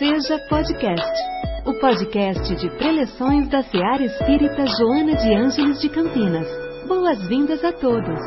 Seja 0.00 0.38
Podcast, 0.48 1.12
o 1.66 1.74
podcast 1.74 2.56
de 2.56 2.70
preleções 2.78 3.50
da 3.50 3.62
Seara 3.62 4.02
Espírita 4.02 4.64
Joana 4.64 5.14
de 5.14 5.34
Ângeles 5.34 5.78
de 5.78 5.90
Campinas. 5.90 6.46
Boas-vindas 6.88 7.62
a 7.62 7.70
todos. 7.70 8.18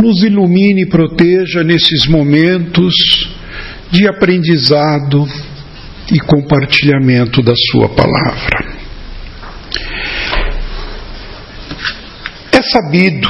Nos 0.00 0.22
ilumine 0.22 0.82
e 0.82 0.88
proteja 0.88 1.64
nesses 1.64 2.06
momentos 2.06 2.94
de 3.90 4.06
aprendizado 4.06 5.26
e 6.12 6.20
compartilhamento 6.20 7.42
da 7.42 7.54
Sua 7.56 7.88
palavra. 7.88 8.78
É 12.52 12.62
sabido 12.62 13.28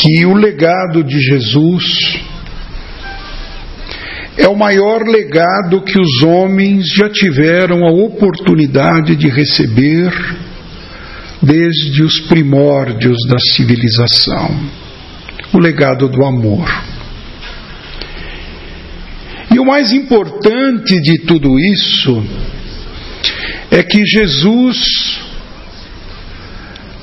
que 0.00 0.24
o 0.24 0.32
legado 0.32 1.04
de 1.04 1.20
Jesus 1.20 1.84
é 4.38 4.48
o 4.48 4.56
maior 4.56 5.02
legado 5.02 5.82
que 5.82 6.00
os 6.00 6.22
homens 6.22 6.86
já 6.96 7.10
tiveram 7.10 7.84
a 7.86 7.92
oportunidade 7.92 9.14
de 9.14 9.28
receber 9.28 10.10
desde 11.42 12.02
os 12.02 12.18
primórdios 12.20 13.18
da 13.28 13.38
civilização 13.54 14.58
o 15.52 15.58
legado 15.58 16.08
do 16.08 16.24
amor. 16.24 16.66
E 19.52 19.58
o 19.58 19.66
mais 19.66 19.92
importante 19.92 20.98
de 21.02 21.18
tudo 21.26 21.58
isso 21.58 22.24
é 23.70 23.82
que 23.82 24.02
Jesus 24.06 25.20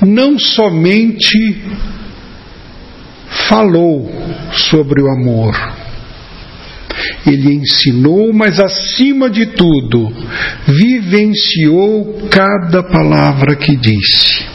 não 0.00 0.36
somente 0.36 1.62
falou 3.48 4.10
sobre 4.52 5.02
o 5.02 5.10
amor, 5.10 5.54
ele 7.26 7.54
ensinou, 7.54 8.32
mas 8.32 8.58
acima 8.60 9.30
de 9.30 9.46
tudo, 9.46 10.12
vivenciou 10.66 12.28
cada 12.30 12.82
palavra 12.82 13.56
que 13.56 13.76
disse. 13.76 14.46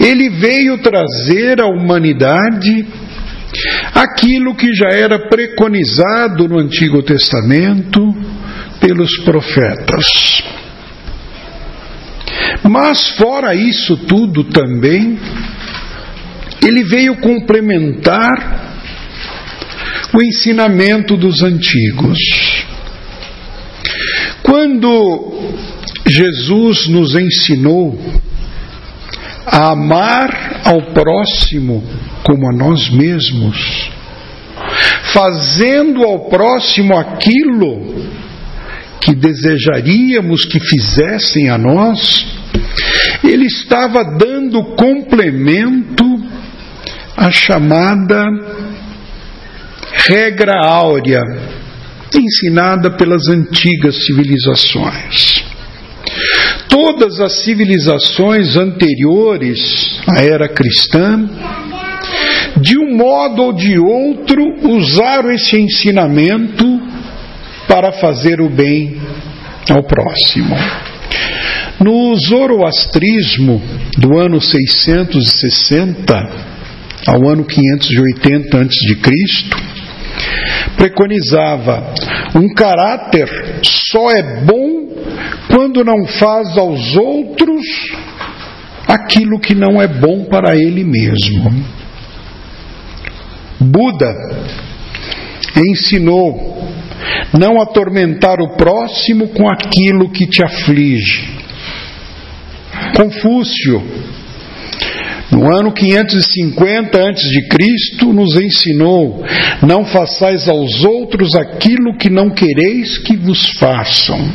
Ele 0.00 0.28
veio 0.30 0.78
trazer 0.78 1.60
à 1.60 1.66
humanidade 1.66 2.86
aquilo 3.94 4.54
que 4.54 4.74
já 4.74 4.88
era 4.88 5.28
preconizado 5.28 6.48
no 6.48 6.58
Antigo 6.58 7.02
Testamento 7.02 8.00
pelos 8.80 9.18
profetas. 9.24 10.06
Mas, 12.68 13.10
fora 13.16 13.54
isso 13.54 13.96
tudo 14.06 14.44
também, 14.44 15.18
ele 16.66 16.84
veio 16.84 17.16
complementar 17.16 18.72
o 20.14 20.22
ensinamento 20.22 21.16
dos 21.16 21.42
antigos. 21.42 22.18
Quando 24.42 25.54
Jesus 26.06 26.88
nos 26.88 27.14
ensinou 27.14 27.98
a 29.46 29.72
amar 29.72 30.62
ao 30.64 30.92
próximo 30.92 31.82
como 32.22 32.48
a 32.48 32.56
nós 32.56 32.90
mesmos, 32.90 33.90
fazendo 35.12 36.02
ao 36.04 36.28
próximo 36.28 36.96
aquilo 36.96 38.12
que 39.00 39.14
desejaríamos 39.14 40.44
que 40.44 40.60
fizessem 40.60 41.48
a 41.48 41.58
nós, 41.58 42.26
ele 43.24 43.46
estava 43.46 44.04
dando 44.04 44.62
complemento 44.76 46.01
à 47.16 47.30
chamada 47.30 48.26
regra 50.08 50.64
áurea 50.64 51.22
ensinada 52.14 52.90
pelas 52.90 53.28
antigas 53.28 54.04
civilizações. 54.06 55.44
Todas 56.68 57.20
as 57.20 57.42
civilizações 57.42 58.56
anteriores 58.56 60.00
à 60.08 60.22
era 60.22 60.48
cristã, 60.48 61.28
de 62.56 62.78
um 62.78 62.96
modo 62.96 63.42
ou 63.42 63.52
de 63.52 63.78
outro, 63.78 64.42
usaram 64.68 65.30
esse 65.30 65.58
ensinamento 65.58 66.64
para 67.68 67.92
fazer 67.92 68.40
o 68.40 68.48
bem 68.48 69.00
ao 69.70 69.82
próximo. 69.82 70.56
No 71.80 72.14
zoroastrismo 72.16 73.62
do 73.98 74.18
ano 74.18 74.40
660 74.40 76.51
ao 77.06 77.28
ano 77.28 77.44
580 77.44 78.58
a.C., 78.58 79.72
preconizava 80.76 81.94
um 82.34 82.48
caráter 82.54 83.28
só 83.62 84.10
é 84.10 84.44
bom 84.44 84.88
quando 85.48 85.84
não 85.84 86.06
faz 86.06 86.56
aos 86.56 86.96
outros 86.96 87.62
aquilo 88.86 89.38
que 89.40 89.54
não 89.54 89.80
é 89.80 89.86
bom 89.86 90.24
para 90.24 90.54
ele 90.54 90.84
mesmo. 90.84 91.64
Buda 93.60 94.14
ensinou 95.56 96.72
não 97.38 97.60
atormentar 97.60 98.40
o 98.40 98.56
próximo 98.56 99.28
com 99.28 99.48
aquilo 99.48 100.10
que 100.10 100.26
te 100.26 100.42
aflige. 100.42 101.28
Confúcio, 102.96 103.82
no 105.32 105.50
ano 105.50 105.72
550 105.72 106.98
a.C., 106.98 108.04
nos 108.12 108.36
ensinou: 108.36 109.24
não 109.62 109.84
façais 109.86 110.46
aos 110.46 110.84
outros 110.84 111.34
aquilo 111.34 111.96
que 111.96 112.10
não 112.10 112.28
quereis 112.28 112.98
que 112.98 113.16
vos 113.16 113.58
façam. 113.58 114.30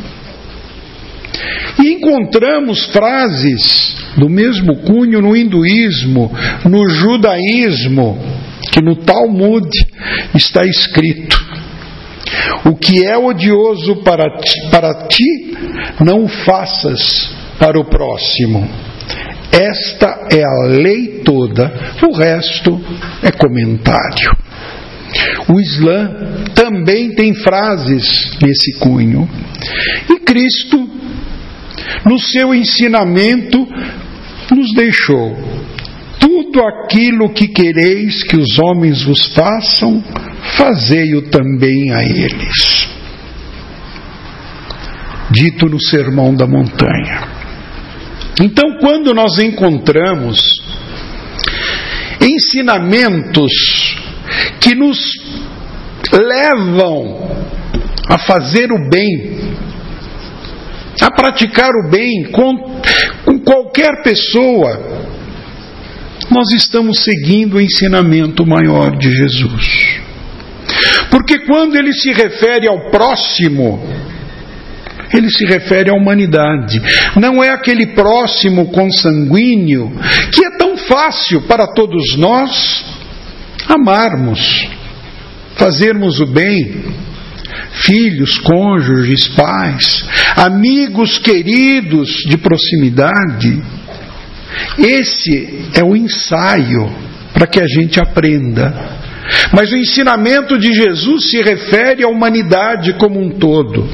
E 1.80 1.94
encontramos 1.94 2.88
frases 2.88 3.96
do 4.18 4.28
mesmo 4.28 4.78
cunho 4.78 5.22
no 5.22 5.36
hinduísmo, 5.36 6.32
no 6.66 6.90
judaísmo, 6.90 8.18
que 8.72 8.82
no 8.82 8.96
Talmud 8.96 9.70
está 10.34 10.66
escrito: 10.66 11.38
o 12.66 12.76
que 12.76 13.06
é 13.06 13.16
odioso 13.16 13.98
para 13.98 14.40
ti, 14.40 14.70
para 14.72 15.08
ti 15.08 15.54
não 16.04 16.28
faças 16.28 17.30
para 17.60 17.80
o 17.80 17.86
próximo. 17.86 18.68
Esta 19.52 20.28
é 20.30 20.44
a 20.44 20.68
lei 20.68 21.22
toda, 21.24 21.98
o 22.04 22.16
resto 22.16 22.80
é 23.24 23.32
comentário. 23.32 24.38
O 25.50 25.60
Islã 25.60 26.10
também 26.54 27.16
tem 27.16 27.34
frases 27.34 28.38
nesse 28.42 28.78
cunho. 28.80 29.28
E 30.10 30.20
Cristo, 30.20 30.90
no 32.06 32.20
seu 32.20 32.54
ensinamento, 32.54 33.66
nos 34.52 34.74
deixou: 34.76 35.38
tudo 36.20 36.62
aquilo 36.62 37.30
que 37.30 37.48
quereis 37.48 38.24
que 38.24 38.36
os 38.36 38.60
homens 38.60 39.04
vos 39.04 39.34
façam, 39.34 40.04
fazei-o 40.58 41.30
também 41.30 41.94
a 41.94 42.04
eles. 42.04 42.90
Dito 45.32 45.68
no 45.68 45.82
Sermão 45.82 46.36
da 46.36 46.48
Montanha. 46.48 47.37
Então, 48.42 48.78
quando 48.80 49.14
nós 49.14 49.40
encontramos 49.40 50.62
ensinamentos 52.22 53.52
que 54.60 54.76
nos 54.76 55.00
levam 56.12 57.32
a 58.08 58.18
fazer 58.20 58.72
o 58.72 58.90
bem, 58.90 59.56
a 61.02 61.12
praticar 61.12 61.70
o 61.70 61.90
bem 61.90 62.26
com, 62.32 62.82
com 63.26 63.40
qualquer 63.40 64.04
pessoa, 64.04 65.08
nós 66.30 66.52
estamos 66.54 67.04
seguindo 67.04 67.56
o 67.56 67.62
ensinamento 67.62 68.46
maior 68.46 68.96
de 68.98 69.12
Jesus. 69.12 70.00
Porque 71.10 71.40
quando 71.46 71.76
ele 71.76 71.94
se 71.94 72.12
refere 72.12 72.68
ao 72.68 72.92
próximo, 72.92 73.82
ele 75.14 75.30
se 75.30 75.46
refere 75.46 75.90
à 75.90 75.94
humanidade. 75.94 76.82
Não 77.16 77.44
é 77.44 77.50
aquele 77.50 77.88
próximo 77.88 78.68
consanguíneo 78.68 79.92
que 80.32 80.46
é 80.46 80.58
tão 80.58 80.78
fácil 80.78 81.42
para 81.44 81.68
todos 81.68 82.18
nós 82.18 82.86
amarmos, 83.68 84.68
fazermos 85.56 86.20
o 86.20 86.26
bem. 86.26 87.08
Filhos, 87.72 88.38
cônjuges, 88.40 89.28
pais, 89.30 90.06
amigos 90.36 91.18
queridos 91.18 92.10
de 92.28 92.38
proximidade. 92.38 93.62
Esse 94.78 95.70
é 95.74 95.84
o 95.84 95.96
ensaio 95.96 96.92
para 97.34 97.48
que 97.48 97.60
a 97.60 97.68
gente 97.68 98.00
aprenda. 98.00 98.98
Mas 99.54 99.72
o 99.72 99.78
ensinamento 99.78 100.58
de 100.58 100.74
Jesus 100.74 101.30
se 101.30 101.42
refere 101.42 102.04
à 102.04 102.08
humanidade 102.08 102.94
como 102.94 103.20
um 103.20 103.30
todo. 103.30 103.88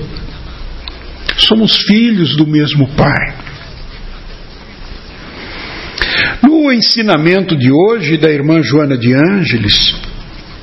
Somos 1.37 1.77
filhos 1.87 2.35
do 2.35 2.47
mesmo 2.47 2.87
Pai. 2.89 3.35
No 6.41 6.71
ensinamento 6.71 7.55
de 7.57 7.71
hoje 7.71 8.17
da 8.17 8.29
irmã 8.29 8.61
Joana 8.61 8.97
de 8.97 9.13
Ângeles, 9.13 9.95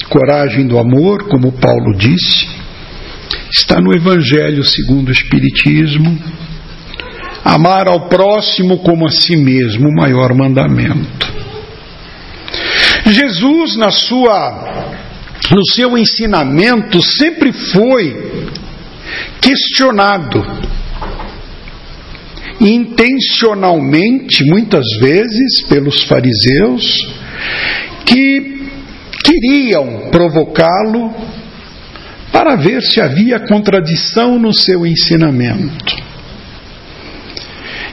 coragem 0.09 0.67
do 0.67 0.79
amor, 0.79 1.29
como 1.29 1.53
Paulo 1.53 1.97
disse, 1.97 2.49
está 3.53 3.81
no 3.81 3.95
Evangelho 3.95 4.65
segundo 4.65 5.09
o 5.09 5.13
Espiritismo. 5.13 6.19
Amar 7.45 7.89
ao 7.89 8.09
próximo 8.09 8.79
como 8.79 9.07
a 9.07 9.11
si 9.11 9.37
mesmo, 9.37 9.89
o 9.89 9.95
maior 9.95 10.35
mandamento. 10.35 11.33
Jesus, 13.07 13.77
na 13.77 13.91
sua, 13.91 14.93
no 15.51 15.65
seu 15.75 15.97
ensinamento, 15.97 17.03
sempre 17.03 17.53
foi 17.53 18.40
questionado 19.41 20.45
intencionalmente, 22.61 24.45
muitas 24.45 24.85
vezes, 25.01 25.63
pelos 25.69 26.05
fariseus, 26.05 26.85
que 28.05 28.69
queriam 29.25 30.11
provocá-lo 30.11 31.15
para 32.31 32.57
ver 32.57 32.83
se 32.83 33.01
havia 33.01 33.41
contradição 33.41 34.39
no 34.39 34.53
seu 34.53 34.87
ensinamento. 34.87 35.97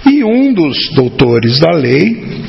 E 0.06 0.24
um 0.24 0.54
dos 0.54 0.78
doutores 0.94 1.60
da 1.60 1.72
lei 1.72 2.47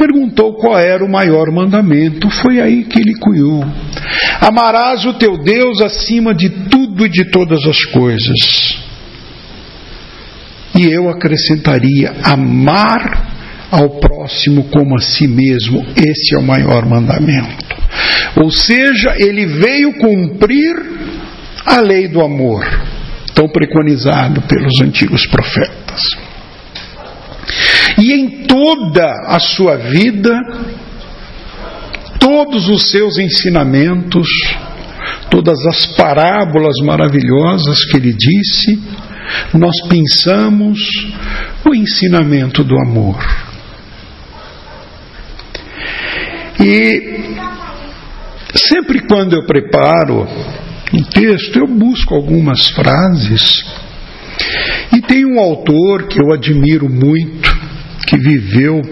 perguntou 0.00 0.54
qual 0.54 0.78
era 0.78 1.04
o 1.04 1.10
maior 1.10 1.52
mandamento. 1.52 2.30
Foi 2.30 2.58
aí 2.58 2.84
que 2.84 2.98
ele 2.98 3.14
cunhou: 3.20 3.62
Amarás 4.40 5.04
o 5.04 5.12
teu 5.12 5.36
Deus 5.36 5.82
acima 5.82 6.34
de 6.34 6.48
tudo 6.70 7.04
e 7.04 7.10
de 7.10 7.26
todas 7.30 7.62
as 7.66 7.84
coisas. 7.84 8.78
E 10.74 10.86
eu 10.86 11.10
acrescentaria: 11.10 12.14
amar 12.24 13.68
ao 13.70 14.00
próximo 14.00 14.64
como 14.70 14.96
a 14.96 15.02
si 15.02 15.28
mesmo. 15.28 15.84
Esse 15.94 16.34
é 16.34 16.38
o 16.38 16.42
maior 16.42 16.86
mandamento. 16.86 17.76
Ou 18.42 18.50
seja, 18.50 19.14
ele 19.18 19.44
veio 19.44 19.98
cumprir 19.98 20.76
a 21.66 21.80
lei 21.80 22.08
do 22.08 22.22
amor, 22.22 22.64
tão 23.34 23.48
preconizado 23.48 24.40
pelos 24.42 24.80
antigos 24.80 25.26
profetas. 25.26 26.29
E 28.00 28.12
em 28.12 28.46
toda 28.46 29.06
a 29.26 29.38
sua 29.38 29.76
vida, 29.76 30.34
todos 32.18 32.68
os 32.68 32.90
seus 32.90 33.18
ensinamentos, 33.18 34.26
todas 35.30 35.58
as 35.66 35.86
parábolas 35.96 36.76
maravilhosas 36.82 37.84
que 37.84 37.98
ele 37.98 38.12
disse, 38.12 38.82
nós 39.54 39.74
pensamos 39.88 40.78
o 41.64 41.74
ensinamento 41.74 42.64
do 42.64 42.74
amor. 42.78 43.18
E 46.58 47.36
sempre 48.54 49.00
quando 49.06 49.34
eu 49.34 49.44
preparo 49.44 50.26
um 50.92 51.02
texto, 51.04 51.58
eu 51.58 51.66
busco 51.66 52.14
algumas 52.14 52.68
frases. 52.70 53.64
E 54.92 55.00
tem 55.00 55.24
um 55.24 55.38
autor 55.38 56.08
que 56.08 56.20
eu 56.20 56.32
admiro 56.32 56.88
muito, 56.88 57.59
que 58.06 58.16
viveu 58.18 58.82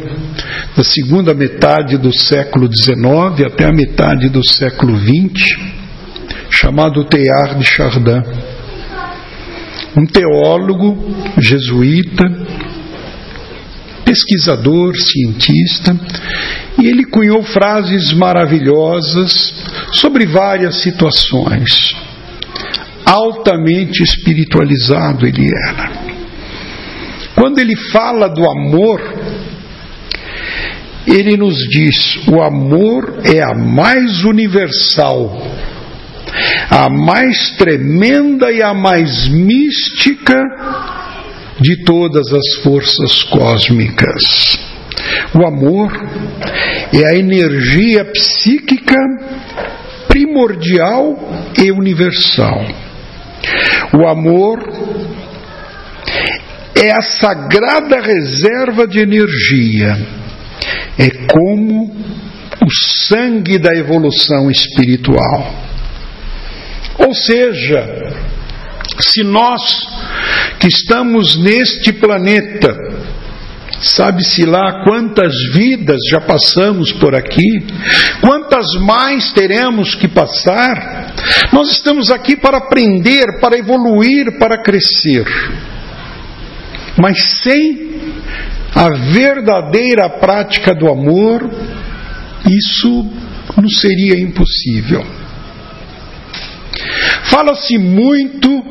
da 0.76 0.84
segunda 0.84 1.34
metade 1.34 1.96
do 1.96 2.12
século 2.12 2.68
XIX 2.72 3.46
até 3.46 3.64
a 3.64 3.72
metade 3.72 4.28
do 4.28 4.46
século 4.46 4.96
XX, 4.96 5.58
chamado 6.50 7.04
Teilhard 7.04 7.58
de 7.58 7.64
Chardin. 7.64 8.22
Um 9.96 10.06
teólogo 10.06 10.96
jesuíta, 11.38 12.24
pesquisador, 14.04 14.94
cientista, 14.96 15.98
e 16.80 16.86
ele 16.86 17.04
cunhou 17.04 17.42
frases 17.42 18.12
maravilhosas 18.12 19.54
sobre 19.92 20.26
várias 20.26 20.82
situações. 20.82 21.96
Altamente 23.04 24.02
espiritualizado 24.02 25.26
ele 25.26 25.48
era. 25.68 25.97
Quando 27.38 27.60
ele 27.60 27.76
fala 27.92 28.28
do 28.28 28.44
amor, 28.44 29.00
ele 31.06 31.36
nos 31.36 31.56
diz: 31.70 32.26
o 32.26 32.42
amor 32.42 33.20
é 33.22 33.40
a 33.40 33.54
mais 33.54 34.24
universal, 34.24 35.40
a 36.68 36.90
mais 36.90 37.50
tremenda 37.56 38.50
e 38.50 38.60
a 38.60 38.74
mais 38.74 39.28
mística 39.28 40.42
de 41.60 41.84
todas 41.84 42.26
as 42.32 42.62
forças 42.64 43.22
cósmicas. 43.22 44.58
O 45.32 45.46
amor 45.46 45.92
é 46.92 47.06
a 47.06 47.16
energia 47.16 48.04
psíquica 48.04 48.96
primordial 50.08 51.16
e 51.56 51.70
universal. 51.70 52.64
O 53.94 54.08
amor 54.08 54.58
é 56.80 56.92
a 56.92 57.02
sagrada 57.02 58.00
reserva 58.00 58.86
de 58.86 59.00
energia. 59.00 59.98
É 60.98 61.10
como 61.32 61.84
o 62.64 62.70
sangue 63.08 63.58
da 63.58 63.74
evolução 63.74 64.50
espiritual. 64.50 65.54
Ou 66.98 67.14
seja, 67.14 67.84
se 69.00 69.22
nós 69.24 69.62
que 70.58 70.68
estamos 70.68 71.36
neste 71.36 71.92
planeta, 71.92 72.76
sabe-se 73.80 74.44
lá 74.44 74.84
quantas 74.84 75.32
vidas 75.54 75.98
já 76.10 76.20
passamos 76.20 76.92
por 76.92 77.14
aqui, 77.14 77.64
quantas 78.20 78.66
mais 78.80 79.32
teremos 79.32 79.94
que 79.94 80.08
passar, 80.08 81.14
nós 81.52 81.70
estamos 81.70 82.10
aqui 82.10 82.36
para 82.36 82.58
aprender, 82.58 83.40
para 83.40 83.56
evoluir, 83.56 84.38
para 84.38 84.62
crescer. 84.62 85.24
Mas 86.98 87.40
sem 87.42 87.88
a 88.74 88.90
verdadeira 89.12 90.08
prática 90.08 90.74
do 90.74 90.88
amor, 90.88 91.48
isso 92.46 93.06
não 93.56 93.68
seria 93.68 94.20
impossível. 94.20 95.04
Fala-se 97.24 97.78
muito 97.78 98.64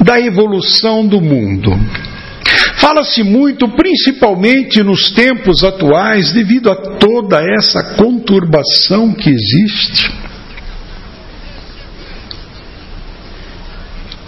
da 0.00 0.20
evolução 0.20 1.06
do 1.06 1.20
mundo. 1.20 1.70
Fala-se 2.76 3.22
muito, 3.22 3.66
principalmente 3.68 4.82
nos 4.82 5.10
tempos 5.10 5.64
atuais, 5.64 6.32
devido 6.32 6.70
a 6.70 6.76
toda 6.76 7.40
essa 7.40 7.96
conturbação 7.96 9.14
que 9.14 9.30
existe, 9.30 10.12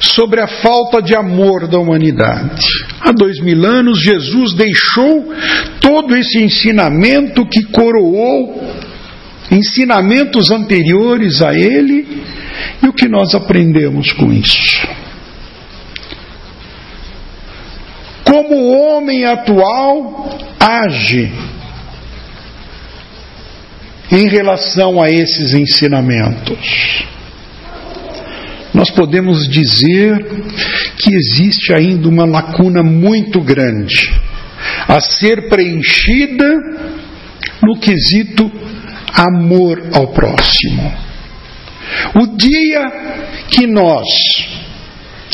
sobre 0.08 0.40
a 0.40 0.46
falta 0.46 1.00
de 1.02 1.14
amor 1.14 1.66
da 1.68 1.78
humanidade. 1.78 2.66
Há 3.00 3.12
dois 3.12 3.40
mil 3.40 3.64
anos, 3.64 3.98
Jesus 4.00 4.54
deixou 4.54 5.32
todo 5.80 6.16
esse 6.16 6.42
ensinamento 6.42 7.46
que 7.46 7.64
coroou 7.64 8.62
ensinamentos 9.50 10.50
anteriores 10.50 11.42
a 11.42 11.54
ele 11.54 12.24
e 12.82 12.88
o 12.88 12.92
que 12.92 13.08
nós 13.08 13.34
aprendemos 13.34 14.12
com 14.12 14.32
isso. 14.32 14.88
Como 18.24 18.54
o 18.54 18.72
homem 18.76 19.24
atual 19.24 20.38
age 20.58 21.32
em 24.10 24.28
relação 24.28 25.00
a 25.00 25.10
esses 25.10 25.52
ensinamentos? 25.52 27.15
Nós 28.76 28.90
podemos 28.90 29.48
dizer 29.48 30.22
que 30.98 31.14
existe 31.14 31.72
ainda 31.72 32.06
uma 32.10 32.26
lacuna 32.26 32.82
muito 32.82 33.40
grande 33.40 34.12
a 34.86 35.00
ser 35.00 35.48
preenchida 35.48 36.46
no 37.62 37.80
quesito 37.80 38.52
amor 39.14 39.82
ao 39.94 40.08
próximo. 40.08 40.92
O 42.16 42.36
dia 42.36 42.82
que 43.48 43.66
nós 43.66 44.04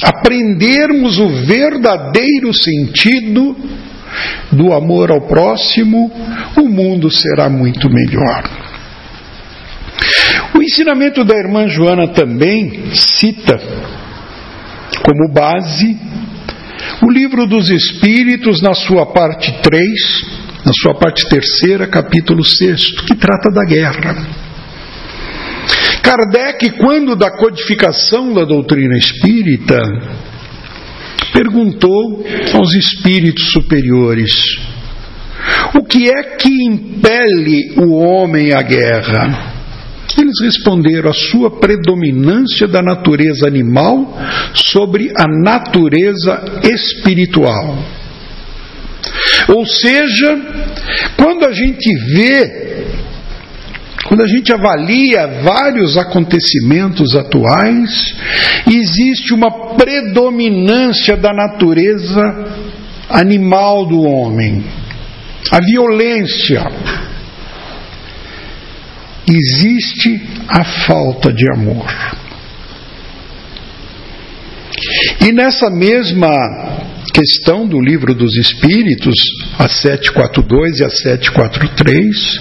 aprendermos 0.04 1.18
o 1.18 1.28
verdadeiro 1.44 2.54
sentido 2.54 3.56
do 4.52 4.72
amor 4.72 5.10
ao 5.10 5.22
próximo, 5.22 6.12
o 6.56 6.68
mundo 6.68 7.10
será 7.10 7.50
muito 7.50 7.90
melhor. 7.90 8.71
O 10.54 10.62
ensinamento 10.62 11.24
da 11.24 11.34
irmã 11.36 11.68
Joana 11.68 12.08
também 12.08 12.90
cita 12.94 13.58
como 15.02 15.32
base 15.32 15.98
o 17.02 17.10
livro 17.10 17.46
dos 17.46 17.68
Espíritos, 17.68 18.60
na 18.62 18.74
sua 18.74 19.06
parte 19.06 19.52
3, 19.60 19.82
na 20.64 20.72
sua 20.72 20.94
parte 20.94 21.28
terceira, 21.28 21.86
capítulo 21.88 22.44
6, 22.44 23.00
que 23.06 23.14
trata 23.16 23.50
da 23.50 23.64
guerra. 23.64 24.26
Kardec, 26.02 26.70
quando 26.78 27.16
da 27.16 27.30
codificação 27.30 28.32
da 28.34 28.44
doutrina 28.44 28.96
espírita, 28.96 29.80
perguntou 31.32 32.24
aos 32.54 32.74
espíritos 32.74 33.50
superiores: 33.50 34.30
O 35.74 35.84
que 35.84 36.08
é 36.08 36.22
que 36.36 36.50
impele 36.66 37.74
o 37.78 37.94
homem 37.94 38.52
à 38.52 38.62
guerra? 38.62 39.51
Eles 40.32 40.54
responderam 40.54 41.10
a 41.10 41.12
sua 41.12 41.50
predominância 41.50 42.66
da 42.66 42.80
natureza 42.80 43.46
animal 43.46 44.18
sobre 44.54 45.10
a 45.14 45.26
natureza 45.28 46.42
espiritual. 46.62 47.76
Ou 49.48 49.66
seja, 49.66 50.40
quando 51.18 51.44
a 51.44 51.52
gente 51.52 51.94
vê, 52.14 52.86
quando 54.06 54.22
a 54.22 54.26
gente 54.26 54.50
avalia 54.52 55.42
vários 55.42 55.98
acontecimentos 55.98 57.14
atuais, 57.14 58.14
existe 58.66 59.34
uma 59.34 59.74
predominância 59.76 61.14
da 61.14 61.32
natureza 61.34 62.22
animal 63.10 63.84
do 63.84 64.00
homem. 64.00 64.64
A 65.50 65.58
violência, 65.60 66.62
existe 69.26 70.20
a 70.48 70.64
falta 70.86 71.32
de 71.32 71.44
amor. 71.52 71.86
E 75.20 75.32
nessa 75.32 75.70
mesma 75.70 76.28
questão 77.12 77.66
do 77.66 77.80
livro 77.80 78.14
dos 78.14 78.34
Espíritos, 78.36 79.14
a 79.58 79.68
742 79.68 80.80
e 80.80 80.84
a 80.84 80.90
743, 80.90 82.40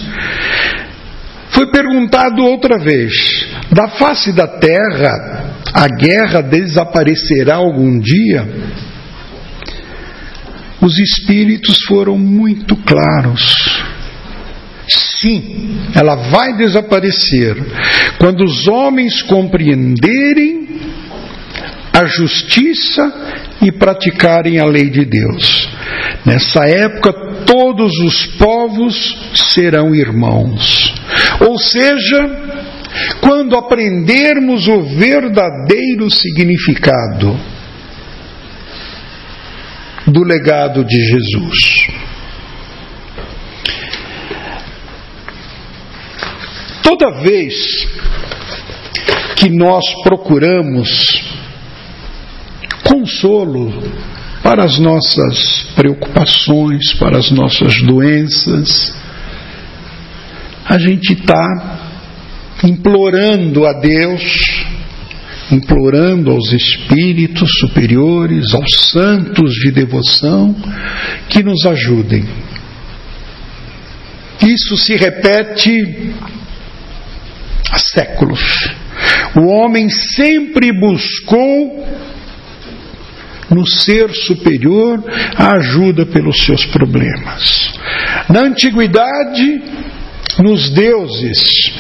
foi 1.50 1.70
perguntado 1.72 2.44
outra 2.44 2.80
vez: 2.80 3.12
da 3.72 3.90
face 3.90 4.32
da 4.32 4.48
terra 4.48 5.52
a 5.74 5.88
guerra 5.88 6.42
desaparecerá 6.42 7.56
algum 7.56 8.00
dia? 8.00 8.48
Os 10.82 10.98
Espíritos 10.98 11.78
foram 11.88 12.18
muito 12.18 12.76
claros 12.76 13.54
Sim, 15.22 15.78
ela 15.94 16.16
vai 16.16 16.58
desaparecer 16.58 17.56
quando 18.18 18.44
os 18.44 18.68
homens 18.68 19.22
compreenderem 19.22 20.68
a 21.94 22.06
justiça 22.06 23.14
e 23.62 23.72
praticarem 23.72 24.60
a 24.60 24.66
lei 24.66 24.90
de 24.90 25.06
Deus. 25.06 25.70
Nessa 26.26 26.66
época, 26.66 27.14
todos 27.46 27.92
os 28.00 28.26
povos 28.38 28.96
serão 29.54 29.94
irmãos. 29.94 30.92
Ou 31.48 31.58
seja, 31.60 32.42
quando 33.22 33.56
aprendermos 33.56 34.68
o 34.68 34.82
verdadeiro 34.84 36.10
significado 36.10 37.40
do 40.08 40.24
legado 40.24 40.84
de 40.84 41.00
Jesus. 41.00 42.11
Toda 46.84 47.22
vez 47.22 47.54
que 49.36 49.50
nós 49.50 49.84
procuramos 50.04 50.90
consolo 52.84 53.72
para 54.44 54.64
as 54.64 54.80
nossas 54.80 55.68
preocupações, 55.76 56.94
para 56.94 57.18
as 57.18 57.32
nossas 57.32 57.82
doenças, 57.84 58.96
a 60.66 60.78
gente 60.78 61.14
está 61.14 61.80
implorando 62.64 63.66
a 63.66 63.74
Deus, 63.74 64.66
implorando 65.52 66.32
aos 66.32 66.52
espíritos 66.52 67.50
superiores, 67.60 68.54
aos 68.54 68.90
santos 68.92 69.54
de 69.54 69.72
devoção, 69.72 70.56
que 71.30 71.44
nos 71.44 71.66
ajudem. 71.66 72.26
Isso 74.42 74.76
se 74.78 74.96
repete 74.96 76.14
há 77.72 77.80
séculos. 77.80 78.42
O 79.36 79.48
homem 79.48 79.90
sempre 79.90 80.72
buscou 80.74 81.88
no 83.50 83.66
ser 83.68 84.10
superior 84.12 85.04
a 85.36 85.56
ajuda 85.58 86.06
pelos 86.06 86.44
seus 86.44 86.66
problemas. 86.66 87.72
Na 88.30 88.42
antiguidade, 88.42 89.62
nos 90.40 90.70
deuses, 90.70 91.74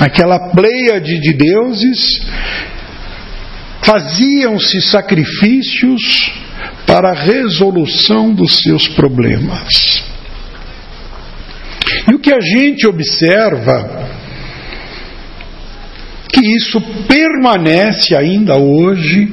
aquela 0.00 0.50
pleiade 0.50 1.20
de 1.20 1.32
deuses, 1.32 2.26
faziam-se 3.82 4.80
sacrifícios 4.82 6.32
para 6.86 7.10
a 7.10 7.20
resolução 7.20 8.32
dos 8.32 8.62
seus 8.62 8.88
problemas. 8.88 10.04
E 12.10 12.14
o 12.14 12.18
que 12.18 12.32
a 12.32 12.40
gente 12.40 12.86
observa 12.86 14.03
que 16.34 16.56
isso 16.56 16.80
permanece 17.06 18.16
ainda 18.16 18.56
hoje 18.56 19.32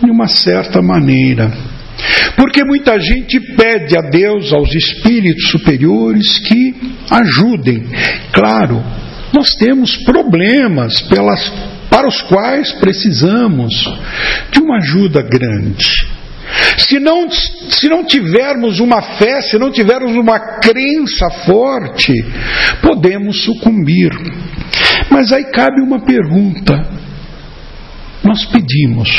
de 0.00 0.10
uma 0.10 0.28
certa 0.28 0.80
maneira. 0.80 1.50
Porque 2.36 2.64
muita 2.64 2.98
gente 3.00 3.40
pede 3.56 3.96
a 3.96 4.00
Deus, 4.00 4.52
aos 4.52 4.72
espíritos 4.72 5.50
superiores, 5.50 6.38
que 6.38 6.74
ajudem. 7.10 7.84
Claro, 8.32 8.82
nós 9.32 9.50
temos 9.50 9.96
problemas 10.04 11.00
pelas, 11.02 11.52
para 11.90 12.06
os 12.06 12.22
quais 12.22 12.72
precisamos 12.74 13.72
de 14.52 14.60
uma 14.60 14.78
ajuda 14.78 15.20
grande. 15.22 15.90
Se 16.78 16.98
não, 16.98 17.30
se 17.30 17.88
não 17.88 18.04
tivermos 18.04 18.78
uma 18.80 19.00
fé, 19.00 19.40
se 19.42 19.58
não 19.58 19.70
tivermos 19.70 20.12
uma 20.12 20.38
crença 20.60 21.30
forte, 21.46 22.12
podemos 22.82 23.42
sucumbir. 23.42 24.10
Mas 25.10 25.32
aí 25.32 25.44
cabe 25.50 25.80
uma 25.82 26.00
pergunta. 26.00 26.74
Nós 28.24 28.44
pedimos, 28.46 29.10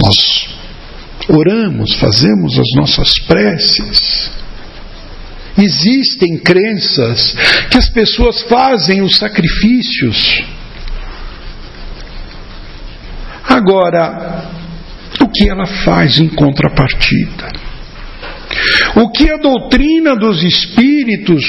nós 0.00 0.48
oramos, 1.28 1.94
fazemos 1.94 2.58
as 2.58 2.68
nossas 2.76 3.12
preces. 3.26 4.30
Existem 5.58 6.38
crenças 6.38 7.34
que 7.70 7.76
as 7.76 7.88
pessoas 7.90 8.42
fazem 8.42 9.02
os 9.02 9.16
sacrifícios. 9.16 10.42
Agora, 13.48 14.50
o 15.20 15.28
que 15.28 15.48
ela 15.48 15.66
faz 15.84 16.18
em 16.18 16.28
contrapartida? 16.28 17.52
O 18.96 19.10
que 19.10 19.30
a 19.30 19.36
doutrina 19.36 20.14
dos 20.16 20.42
espíritos 20.42 21.44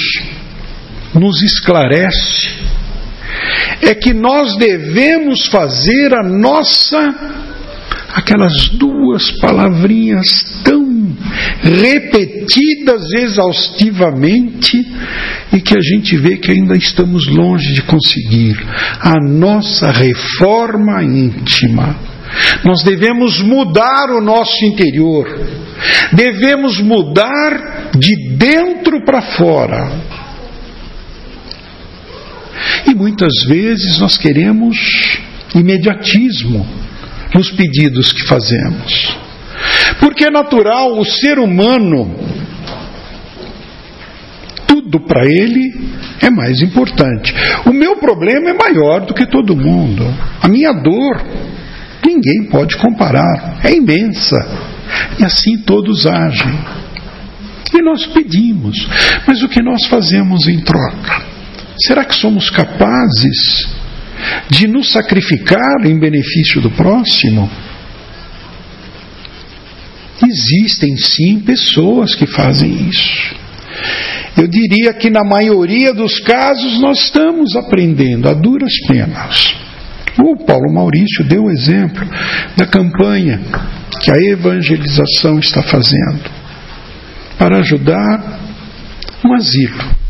nos 1.14 1.42
esclarece 1.44 2.50
é 3.82 3.94
que 3.96 4.14
nós 4.14 4.56
devemos 4.58 5.48
fazer 5.48 6.14
a 6.14 6.24
nossa 6.24 7.44
aquelas 8.14 8.70
duas 8.78 9.32
palavrinhas 9.40 10.28
tão 10.64 10.84
repetidas 11.64 13.12
exaustivamente 13.12 14.78
e 15.52 15.60
que 15.60 15.76
a 15.76 15.82
gente 15.82 16.16
vê 16.18 16.38
que 16.38 16.52
ainda 16.52 16.78
estamos 16.78 17.28
longe 17.28 17.74
de 17.74 17.82
conseguir 17.84 18.56
a 19.00 19.16
nossa 19.20 19.92
reforma 19.92 21.04
íntima. 21.04 21.96
Nós 22.64 22.84
devemos 22.84 23.42
mudar 23.42 24.10
o 24.12 24.22
nosso 24.22 24.64
interior, 24.66 25.28
devemos 26.14 26.80
mudar 26.82 27.92
de 27.98 28.36
dentro 28.36 29.04
para 29.04 29.22
fora. 29.22 30.13
E 32.88 32.94
muitas 32.94 33.34
vezes 33.48 34.00
nós 34.00 34.18
queremos 34.18 34.78
imediatismo 35.56 36.66
nos 37.34 37.52
pedidos 37.52 38.12
que 38.12 38.28
fazemos. 38.28 39.18
Porque 40.00 40.26
é 40.26 40.30
natural, 40.30 41.00
o 41.00 41.06
ser 41.06 41.40
humano, 41.40 42.16
tudo 44.68 45.00
para 45.02 45.26
ele 45.26 45.74
é 46.22 46.30
mais 46.30 46.62
importante. 46.62 47.34
O 47.66 47.74
meu 47.74 47.98
problema 47.98 48.50
é 48.50 48.54
maior 48.54 49.06
do 49.06 49.14
que 49.14 49.26
todo 49.26 49.56
mundo. 49.56 50.04
A 50.42 50.48
minha 50.48 50.74
dor, 50.74 51.24
ninguém 52.06 52.50
pode 52.50 52.78
comparar, 52.78 53.60
é 53.64 53.74
imensa. 53.74 54.38
E 55.20 55.24
assim 55.24 55.58
todos 55.60 56.06
agem. 56.06 56.60
E 57.74 57.82
nós 57.82 58.06
pedimos, 58.06 58.88
mas 59.26 59.42
o 59.42 59.50
que 59.50 59.62
nós 59.62 59.86
fazemos 59.88 60.48
em 60.48 60.60
troca? 60.60 61.33
Será 61.78 62.06
que 62.06 62.16
somos 62.16 62.50
capazes 62.50 63.68
de 64.50 64.68
nos 64.68 64.92
sacrificar 64.92 65.86
em 65.86 66.00
benefício 66.00 66.62
do 66.62 66.72
próximo? 66.72 67.50
Existem 70.26 70.96
sim 70.98 71.40
pessoas 71.40 72.16
que 72.16 72.26
fazem 72.26 72.88
isso. 72.88 73.36
Eu 74.38 74.48
diria 74.48 74.94
que 74.94 75.10
na 75.10 75.24
maioria 75.24 75.94
dos 75.94 76.20
casos 76.20 76.80
nós 76.80 77.00
estamos 77.00 77.56
aprendendo 77.56 78.30
a 78.30 78.34
duras 78.34 78.74
penas. 78.88 79.56
O 80.20 80.46
Paulo 80.46 80.72
Maurício 80.74 81.24
deu 81.26 81.46
o 81.46 81.52
exemplo 81.52 82.08
da 82.56 82.68
campanha 82.68 83.42
que 84.00 84.12
a 84.12 84.32
evangelização 84.32 85.40
está 85.40 85.64
fazendo 85.64 86.32
para 87.38 87.60
ajudar 87.60 88.40
um 89.26 89.34
asilo. 89.34 90.03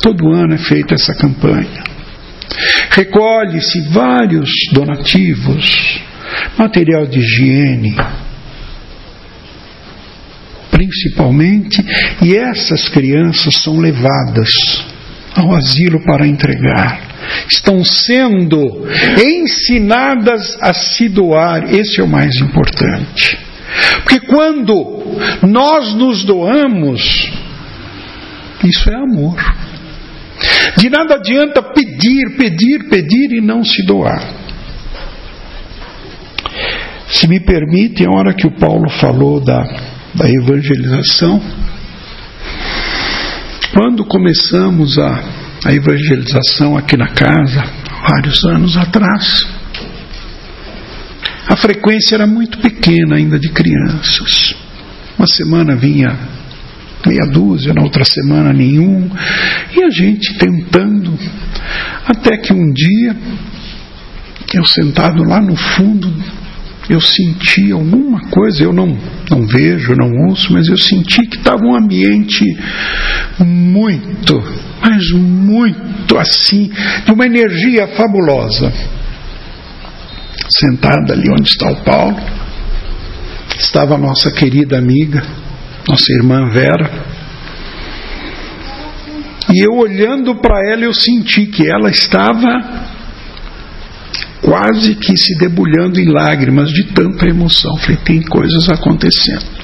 Todo 0.00 0.32
ano 0.32 0.54
é 0.54 0.58
feita 0.58 0.94
essa 0.94 1.14
campanha. 1.14 1.82
Recolhe-se 2.90 3.80
vários 3.88 4.50
donativos, 4.72 6.00
material 6.58 7.06
de 7.06 7.18
higiene, 7.18 7.96
principalmente, 10.70 11.84
e 12.22 12.36
essas 12.36 12.88
crianças 12.88 13.56
são 13.62 13.78
levadas 13.78 14.50
ao 15.34 15.54
asilo 15.54 16.00
para 16.04 16.26
entregar 16.26 17.12
estão 17.48 17.84
sendo 17.84 18.86
ensinadas 19.18 20.58
a 20.60 20.72
se 20.72 21.08
doar, 21.08 21.72
esse 21.72 22.00
é 22.00 22.04
o 22.04 22.08
mais 22.08 22.34
importante. 22.36 23.38
Porque 24.02 24.20
quando 24.20 25.18
nós 25.48 25.94
nos 25.94 26.24
doamos, 26.24 27.30
isso 28.64 28.90
é 28.90 28.94
amor. 28.94 29.36
De 30.76 30.88
nada 30.88 31.14
adianta 31.14 31.62
pedir, 31.62 32.36
pedir, 32.36 32.88
pedir 32.88 33.32
e 33.32 33.40
não 33.40 33.64
se 33.64 33.84
doar. 33.84 34.22
Se 37.08 37.28
me 37.28 37.40
permitem, 37.40 38.06
a 38.06 38.10
hora 38.10 38.34
que 38.34 38.46
o 38.46 38.58
Paulo 38.58 38.88
falou 38.90 39.40
da, 39.40 39.62
da 40.14 40.28
evangelização, 40.28 41.40
quando 43.74 44.04
começamos 44.06 44.98
a 44.98 45.42
a 45.64 45.72
evangelização 45.72 46.76
aqui 46.76 46.96
na 46.96 47.08
casa, 47.08 47.62
vários 48.08 48.44
anos 48.44 48.76
atrás. 48.76 49.46
A 51.48 51.56
frequência 51.56 52.16
era 52.16 52.26
muito 52.26 52.58
pequena 52.58 53.16
ainda 53.16 53.38
de 53.38 53.48
crianças. 53.48 54.54
Uma 55.16 55.26
semana 55.26 55.76
vinha 55.76 56.18
meia 57.06 57.26
dúzia, 57.30 57.72
na 57.74 57.82
outra 57.82 58.04
semana 58.04 58.52
nenhum, 58.52 59.10
e 59.74 59.82
a 59.82 59.90
gente 59.90 60.36
tentando, 60.38 61.18
até 62.06 62.36
que 62.36 62.52
um 62.52 62.72
dia, 62.72 63.16
eu 64.54 64.64
sentado 64.64 65.22
lá 65.24 65.40
no 65.40 65.56
fundo 65.56 66.12
eu 66.88 67.00
senti 67.00 67.70
alguma 67.72 68.20
coisa, 68.28 68.64
eu 68.64 68.72
não, 68.72 68.98
não 69.30 69.46
vejo, 69.46 69.94
não 69.94 70.28
ouço, 70.28 70.52
mas 70.52 70.68
eu 70.68 70.76
senti 70.76 71.26
que 71.26 71.36
estava 71.36 71.64
um 71.64 71.76
ambiente 71.76 72.44
muito, 73.38 74.42
mas 74.80 75.10
muito 75.12 76.18
assim, 76.18 76.70
de 77.04 77.12
uma 77.12 77.24
energia 77.24 77.86
fabulosa. 77.88 78.72
Sentada 80.58 81.12
ali 81.12 81.30
onde 81.30 81.48
está 81.48 81.70
o 81.70 81.84
Paulo, 81.84 82.16
estava 83.58 83.94
a 83.94 83.98
nossa 83.98 84.30
querida 84.30 84.76
amiga, 84.76 85.22
nossa 85.88 86.12
irmã 86.18 86.48
Vera. 86.50 87.12
E 89.52 89.60
eu 89.60 89.74
olhando 89.76 90.34
para 90.36 90.56
ela, 90.72 90.84
eu 90.84 90.94
senti 90.94 91.46
que 91.46 91.68
ela 91.68 91.90
estava 91.90 92.92
quase 94.40 94.94
que 94.94 95.16
se 95.16 95.36
debulhando 95.38 96.00
em 96.00 96.10
lágrimas 96.10 96.70
de 96.70 96.84
tanta 96.94 97.26
emoção. 97.26 97.76
Falei, 97.78 97.98
tem 98.04 98.22
coisas 98.22 98.68
acontecendo. 98.68 99.62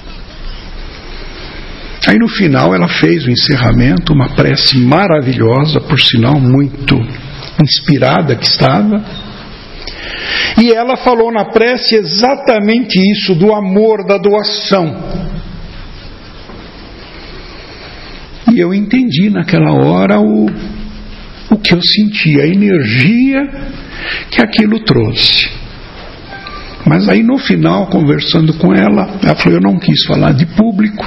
Aí 2.06 2.16
no 2.16 2.28
final 2.28 2.74
ela 2.74 2.88
fez 2.88 3.24
o 3.24 3.30
encerramento, 3.30 4.12
uma 4.12 4.30
prece 4.30 4.78
maravilhosa, 4.78 5.80
por 5.80 6.00
sinal 6.00 6.40
muito 6.40 6.96
inspirada 7.62 8.36
que 8.36 8.46
estava. 8.46 9.04
E 10.58 10.72
ela 10.72 10.96
falou 10.96 11.32
na 11.32 11.46
prece 11.46 11.96
exatamente 11.96 12.98
isso, 13.12 13.34
do 13.34 13.52
amor, 13.52 14.06
da 14.06 14.16
doação. 14.16 14.96
Eu 18.58 18.74
entendi 18.74 19.30
naquela 19.30 19.72
hora 19.72 20.18
o, 20.18 20.46
o 21.50 21.56
que 21.58 21.72
eu 21.72 21.80
senti, 21.80 22.40
a 22.40 22.46
energia 22.46 23.48
que 24.32 24.42
aquilo 24.42 24.80
trouxe. 24.80 25.48
Mas 26.84 27.08
aí 27.08 27.22
no 27.22 27.38
final, 27.38 27.86
conversando 27.86 28.52
com 28.54 28.74
ela, 28.74 29.16
ela 29.22 29.36
falou: 29.36 29.58
Eu 29.58 29.60
não 29.60 29.78
quis 29.78 30.04
falar 30.06 30.32
de 30.32 30.44
público, 30.44 31.04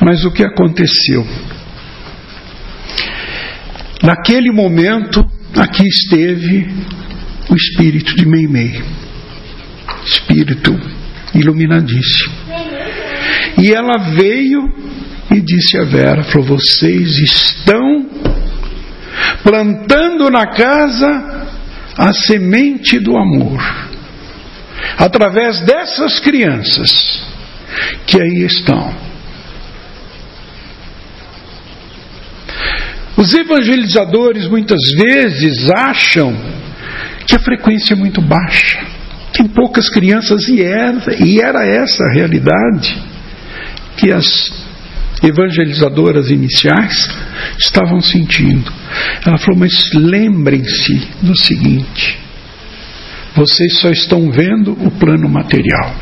mas 0.00 0.24
o 0.24 0.30
que 0.30 0.44
aconteceu? 0.44 1.26
Naquele 4.04 4.52
momento, 4.52 5.26
aqui 5.56 5.82
esteve 5.88 6.68
o 7.48 7.54
espírito 7.56 8.14
de 8.14 8.26
Meimei, 8.26 8.80
espírito 10.06 10.78
iluminadíssimo. 11.34 12.34
E 13.58 13.72
ela 13.72 13.98
veio 14.14 14.89
e 15.30 15.40
disse 15.40 15.78
a 15.78 15.84
Vera: 15.84 16.24
falou, 16.24 16.58
Vocês 16.58 17.08
estão 17.18 18.06
plantando 19.42 20.30
na 20.30 20.46
casa 20.46 21.48
a 21.96 22.12
semente 22.12 22.98
do 22.98 23.16
amor. 23.16 23.60
Através 24.96 25.60
dessas 25.60 26.18
crianças 26.20 26.90
que 28.06 28.20
aí 28.20 28.44
estão. 28.44 29.10
Os 33.16 33.34
evangelizadores 33.34 34.48
muitas 34.48 34.80
vezes 34.96 35.68
acham 35.70 36.34
que 37.26 37.36
a 37.36 37.38
frequência 37.38 37.92
é 37.92 37.96
muito 37.96 38.22
baixa, 38.22 38.80
tem 39.32 39.46
poucas 39.46 39.90
crianças, 39.90 40.48
e 40.48 40.62
era, 40.62 41.22
e 41.22 41.38
era 41.38 41.66
essa 41.66 42.02
a 42.02 42.12
realidade 42.14 42.96
que 43.98 44.10
as 44.10 44.69
evangelizadoras 45.22 46.30
iniciais 46.30 47.08
estavam 47.58 48.00
sentindo. 48.00 48.72
Ela 49.26 49.38
falou: 49.38 49.58
Mas 49.60 49.90
lembrem-se 49.92 51.08
do 51.22 51.36
seguinte: 51.36 52.18
vocês 53.34 53.78
só 53.78 53.90
estão 53.90 54.30
vendo 54.30 54.72
o 54.72 54.90
plano 54.90 55.28
material. 55.28 55.94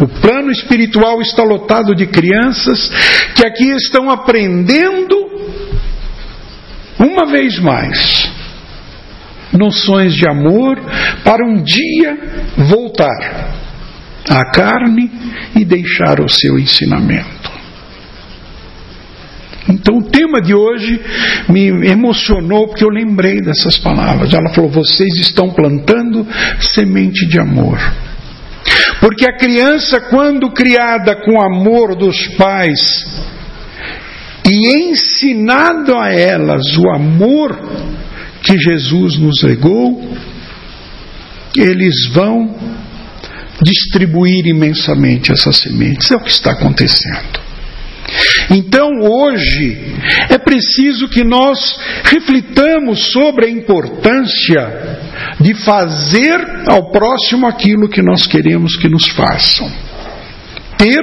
O 0.00 0.08
plano 0.08 0.50
espiritual 0.50 1.20
está 1.20 1.44
lotado 1.44 1.94
de 1.94 2.06
crianças 2.06 2.90
que 3.34 3.46
aqui 3.46 3.70
estão 3.70 4.10
aprendendo, 4.10 5.14
uma 6.98 7.26
vez 7.30 7.60
mais, 7.60 8.28
noções 9.52 10.14
de 10.14 10.28
amor 10.28 10.80
para 11.22 11.46
um 11.46 11.62
dia 11.62 12.18
voltar 12.56 13.54
à 14.28 14.50
carne 14.50 15.10
e 15.54 15.64
deixar 15.64 16.20
o 16.20 16.28
seu 16.28 16.58
ensinamento. 16.58 17.43
Então 19.68 19.98
o 19.98 20.10
tema 20.10 20.40
de 20.42 20.54
hoje 20.54 21.00
me 21.48 21.68
emocionou 21.88 22.68
porque 22.68 22.84
eu 22.84 22.90
lembrei 22.90 23.40
dessas 23.40 23.78
palavras. 23.78 24.32
Ela 24.32 24.52
falou: 24.54 24.70
vocês 24.70 25.14
estão 25.18 25.50
plantando 25.50 26.26
semente 26.60 27.26
de 27.26 27.40
amor. 27.40 27.78
Porque 29.00 29.26
a 29.26 29.36
criança, 29.36 30.00
quando 30.00 30.50
criada 30.50 31.16
com 31.16 31.40
amor 31.40 31.94
dos 31.96 32.26
pais 32.36 32.80
e 34.46 34.90
ensinado 34.90 35.96
a 35.96 36.10
elas 36.12 36.76
o 36.76 36.90
amor 36.90 37.58
que 38.42 38.58
Jesus 38.58 39.18
nos 39.18 39.42
legou, 39.42 40.02
eles 41.56 41.94
vão 42.12 42.54
distribuir 43.62 44.46
imensamente 44.46 45.32
essas 45.32 45.56
sementes. 45.56 46.10
É 46.10 46.16
o 46.16 46.20
que 46.20 46.30
está 46.30 46.52
acontecendo. 46.52 47.43
Então, 48.50 48.90
hoje, 49.00 49.78
é 50.30 50.38
preciso 50.38 51.08
que 51.08 51.24
nós 51.24 51.58
reflitamos 52.04 53.12
sobre 53.12 53.46
a 53.46 53.50
importância 53.50 55.00
de 55.40 55.54
fazer 55.54 56.38
ao 56.66 56.90
próximo 56.90 57.46
aquilo 57.46 57.88
que 57.88 58.02
nós 58.02 58.26
queremos 58.26 58.76
que 58.76 58.88
nos 58.88 59.06
façam. 59.08 59.70
Ter, 60.76 61.00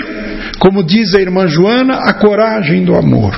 como 0.59 0.83
diz 0.83 1.13
a 1.15 1.21
irmã 1.21 1.47
Joana, 1.47 1.99
a 2.05 2.13
coragem 2.13 2.83
do 2.83 2.95
amor. 2.95 3.33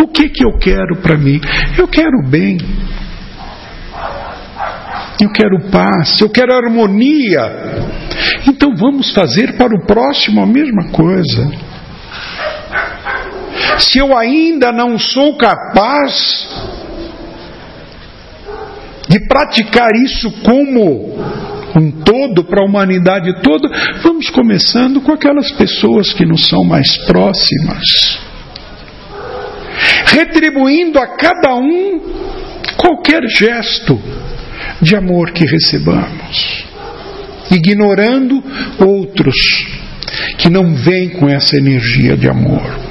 O 0.00 0.08
que 0.08 0.28
que 0.28 0.44
eu 0.44 0.58
quero 0.58 0.96
para 1.02 1.16
mim? 1.16 1.40
Eu 1.76 1.88
quero 1.88 2.22
bem. 2.28 2.58
Eu 5.20 5.30
quero 5.30 5.70
paz, 5.70 6.20
eu 6.20 6.28
quero 6.28 6.52
harmonia. 6.52 7.40
Então 8.48 8.74
vamos 8.76 9.12
fazer 9.12 9.56
para 9.56 9.74
o 9.74 9.86
próximo 9.86 10.42
a 10.42 10.46
mesma 10.46 10.90
coisa. 10.90 11.50
Se 13.78 13.98
eu 13.98 14.16
ainda 14.16 14.72
não 14.72 14.98
sou 14.98 15.36
capaz 15.36 16.48
de 19.08 19.20
praticar 19.28 19.90
isso 20.04 20.30
como 20.42 21.14
um 21.76 21.90
todo 22.02 22.44
para 22.44 22.62
a 22.62 22.66
humanidade 22.66 23.42
toda, 23.42 23.68
vamos 24.02 24.30
começando 24.30 25.00
com 25.00 25.12
aquelas 25.12 25.50
pessoas 25.52 26.12
que 26.12 26.24
nos 26.24 26.48
são 26.48 26.64
mais 26.64 26.96
próximas, 27.06 28.18
retribuindo 30.06 30.98
a 30.98 31.16
cada 31.16 31.54
um 31.56 32.00
qualquer 32.76 33.22
gesto 33.28 34.00
de 34.80 34.96
amor 34.96 35.32
que 35.32 35.44
recebamos, 35.44 36.64
ignorando 37.50 38.42
outros 38.78 39.36
que 40.38 40.48
não 40.50 40.74
vêm 40.74 41.08
com 41.10 41.28
essa 41.28 41.56
energia 41.56 42.16
de 42.16 42.28
amor. 42.28 42.84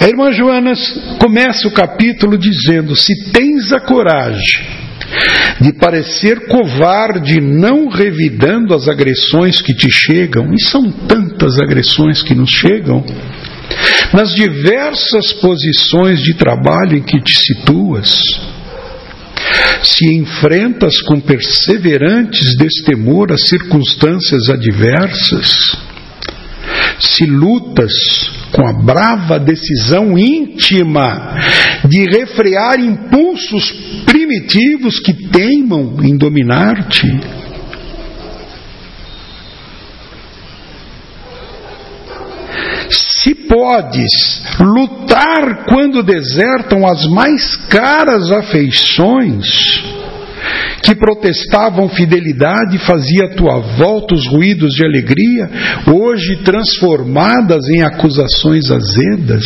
A 0.00 0.08
irmã 0.08 0.32
Joana 0.32 0.72
começa 1.18 1.68
o 1.68 1.72
capítulo 1.72 2.36
dizendo: 2.36 2.96
Se 2.96 3.30
tens 3.30 3.72
a 3.72 3.80
coragem 3.80 4.66
de 5.60 5.72
parecer 5.72 6.46
covarde, 6.48 7.40
não 7.40 7.88
revidando 7.88 8.74
as 8.74 8.88
agressões 8.88 9.60
que 9.60 9.74
te 9.74 9.88
chegam, 9.90 10.52
e 10.52 10.60
são 10.60 10.90
tantas 10.90 11.58
agressões 11.60 12.22
que 12.22 12.34
nos 12.34 12.50
chegam, 12.50 13.04
nas 14.12 14.34
diversas 14.34 15.32
posições 15.40 16.20
de 16.20 16.34
trabalho 16.34 16.98
em 16.98 17.02
que 17.02 17.20
te 17.20 17.34
situas, 17.34 18.12
se 19.82 20.14
enfrentas 20.14 21.00
com 21.02 21.20
perseverantes 21.20 22.56
destemor 22.56 23.32
as 23.32 23.48
circunstâncias 23.48 24.48
adversas, 24.48 25.76
se 27.00 27.26
lutas 27.26 27.92
com 28.52 28.66
a 28.66 28.72
brava 28.72 29.38
decisão 29.38 30.16
íntima 30.16 31.34
de 31.88 32.04
refrear 32.04 32.78
impulsos 32.78 33.72
primitivos 34.04 35.00
que 35.00 35.12
teimam 35.28 35.96
em 36.02 36.16
dominar-te. 36.16 37.06
Se 42.90 43.34
podes 43.52 44.42
lutar 44.58 45.66
quando 45.66 46.02
desertam 46.02 46.86
as 46.86 47.04
mais 47.04 47.54
caras 47.68 48.30
afeições, 48.30 49.46
que 50.82 50.94
protestavam 50.94 51.86
fidelidade, 51.90 52.78
fazia 52.78 53.26
à 53.26 53.28
tua 53.28 53.58
volta 53.76 54.14
os 54.14 54.26
ruídos 54.26 54.72
de 54.72 54.86
alegria, 54.86 55.50
hoje 55.94 56.36
transformadas 56.42 57.68
em 57.68 57.82
acusações 57.82 58.70
azedas. 58.70 59.44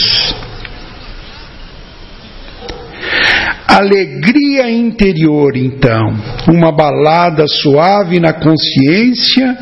Alegria 3.67 4.71
interior, 4.71 5.57
então, 5.57 6.17
uma 6.49 6.71
balada 6.71 7.45
suave 7.49 8.21
na 8.21 8.33
consciência, 8.33 9.59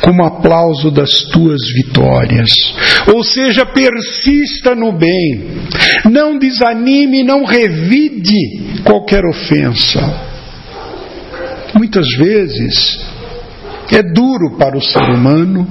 como 0.00 0.24
aplauso 0.24 0.90
das 0.90 1.10
tuas 1.32 1.60
vitórias. 1.74 2.50
Ou 3.14 3.22
seja, 3.24 3.66
persista 3.66 4.74
no 4.74 4.92
bem, 4.92 5.66
não 6.10 6.38
desanime, 6.38 7.22
não 7.22 7.44
revide 7.44 8.82
qualquer 8.84 9.24
ofensa. 9.24 10.00
Muitas 11.74 12.06
vezes 12.18 13.00
é 13.92 14.02
duro 14.02 14.56
para 14.58 14.76
o 14.76 14.82
ser 14.82 15.02
humano 15.02 15.68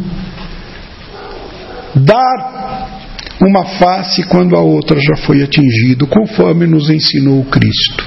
dar 1.95 2.89
uma 3.39 3.65
face 3.77 4.23
quando 4.23 4.55
a 4.55 4.61
outra 4.61 4.99
já 4.99 5.15
foi 5.17 5.43
atingida, 5.43 6.05
conforme 6.05 6.65
nos 6.65 6.89
ensinou 6.89 7.41
o 7.41 7.45
Cristo. 7.45 8.03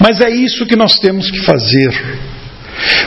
Mas 0.00 0.20
é 0.20 0.30
isso 0.30 0.66
que 0.66 0.76
nós 0.76 0.98
temos 0.98 1.30
que 1.30 1.40
fazer. 1.40 2.25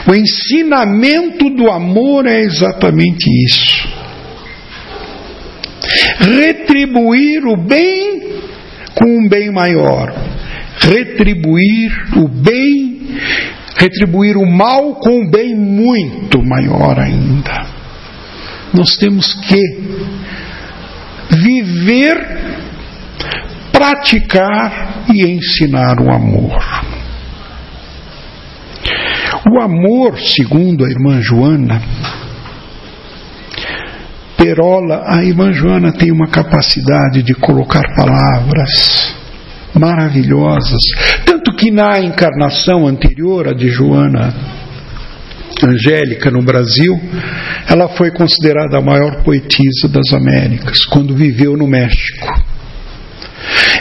O 0.08 0.14
ensinamento 0.14 1.50
do 1.50 1.70
amor 1.70 2.26
é 2.26 2.40
exatamente 2.40 3.24
isso. 3.46 3.88
Retribuir 6.18 7.46
o 7.46 7.56
bem 7.56 8.40
com 8.94 9.06
um 9.06 9.28
bem 9.28 9.50
maior. 9.50 10.12
Retribuir 10.78 11.90
o 12.16 12.28
bem 12.28 13.00
retribuir 13.80 14.36
o 14.36 14.46
mal 14.46 14.96
com 14.96 15.22
um 15.22 15.30
bem 15.30 15.56
muito 15.56 16.42
maior 16.44 17.00
ainda. 17.00 17.66
Nós 18.74 18.90
temos 18.96 19.32
que 19.34 19.60
viver, 21.30 22.16
praticar 23.72 25.06
e 25.12 25.24
ensinar 25.24 25.98
o 25.98 26.12
amor. 26.12 26.89
O 29.48 29.60
amor, 29.60 30.18
segundo 30.18 30.84
a 30.84 30.88
irmã 30.88 31.20
Joana, 31.22 31.80
Perola, 34.36 35.02
a 35.06 35.22
irmã 35.24 35.52
Joana 35.52 35.92
tem 35.92 36.10
uma 36.10 36.26
capacidade 36.26 37.22
de 37.22 37.34
colocar 37.34 37.82
palavras 37.94 39.14
maravilhosas. 39.74 40.80
Tanto 41.24 41.54
que 41.54 41.70
na 41.70 42.00
encarnação 42.00 42.86
anterior, 42.86 43.48
a 43.48 43.52
de 43.52 43.68
Joana 43.68 44.34
Angélica 45.62 46.30
no 46.30 46.42
Brasil, 46.42 46.98
ela 47.68 47.88
foi 47.88 48.10
considerada 48.10 48.78
a 48.78 48.82
maior 48.82 49.22
poetisa 49.22 49.88
das 49.88 50.12
Américas, 50.12 50.84
quando 50.86 51.14
viveu 51.14 51.56
no 51.56 51.66
México. 51.66 52.26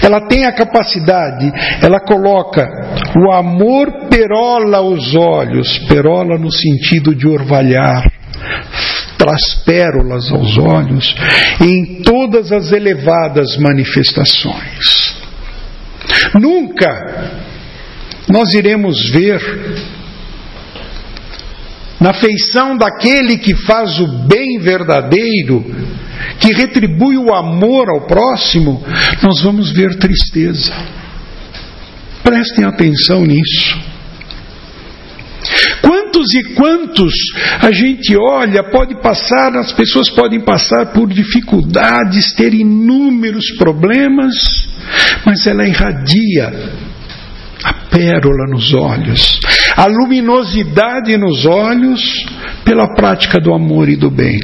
Ela 0.01 0.27
tem 0.27 0.45
a 0.45 0.51
capacidade, 0.51 1.51
ela 1.81 1.99
coloca 1.99 2.67
o 3.17 3.31
amor 3.33 4.07
perola 4.09 4.77
aos 4.77 5.15
olhos, 5.15 5.77
perola 5.87 6.37
no 6.37 6.51
sentido 6.51 7.13
de 7.13 7.27
orvalhar, 7.27 8.09
traz 9.17 9.55
pérolas 9.65 10.31
aos 10.31 10.57
olhos 10.57 11.15
em 11.61 12.01
todas 12.03 12.51
as 12.51 12.71
elevadas 12.71 13.57
manifestações. 13.57 15.17
Nunca 16.39 17.31
nós 18.29 18.53
iremos 18.53 19.09
ver 19.09 19.41
na 21.99 22.13
feição 22.13 22.77
daquele 22.77 23.37
que 23.37 23.55
faz 23.55 23.99
o 23.99 24.07
bem 24.27 24.59
verdadeiro, 24.59 25.63
que 26.39 26.53
retribui 26.53 27.17
o 27.17 27.33
amor 27.33 27.89
ao 27.89 28.07
próximo, 28.07 28.83
nós 29.21 29.41
vamos 29.41 29.71
ver 29.71 29.97
tristeza. 29.97 30.73
Prestem 32.23 32.65
atenção 32.65 33.25
nisso. 33.25 33.89
Quantos 35.81 36.33
e 36.33 36.43
quantos 36.53 37.13
a 37.61 37.71
gente 37.71 38.15
olha, 38.17 38.63
pode 38.63 39.01
passar, 39.01 39.55
as 39.55 39.71
pessoas 39.71 40.09
podem 40.09 40.41
passar 40.41 40.87
por 40.87 41.07
dificuldades, 41.07 42.33
ter 42.33 42.53
inúmeros 42.53 43.45
problemas, 43.57 44.33
mas 45.25 45.45
ela 45.47 45.67
irradia 45.67 46.51
a 47.63 47.73
pérola 47.89 48.47
nos 48.49 48.73
olhos, 48.73 49.39
a 49.79 49.85
luminosidade 49.85 51.15
nos 51.15 51.45
olhos 51.45 52.01
pela 52.65 52.95
prática 52.95 53.39
do 53.39 53.53
amor 53.53 53.87
e 53.87 53.95
do 53.95 54.11
bem. 54.11 54.37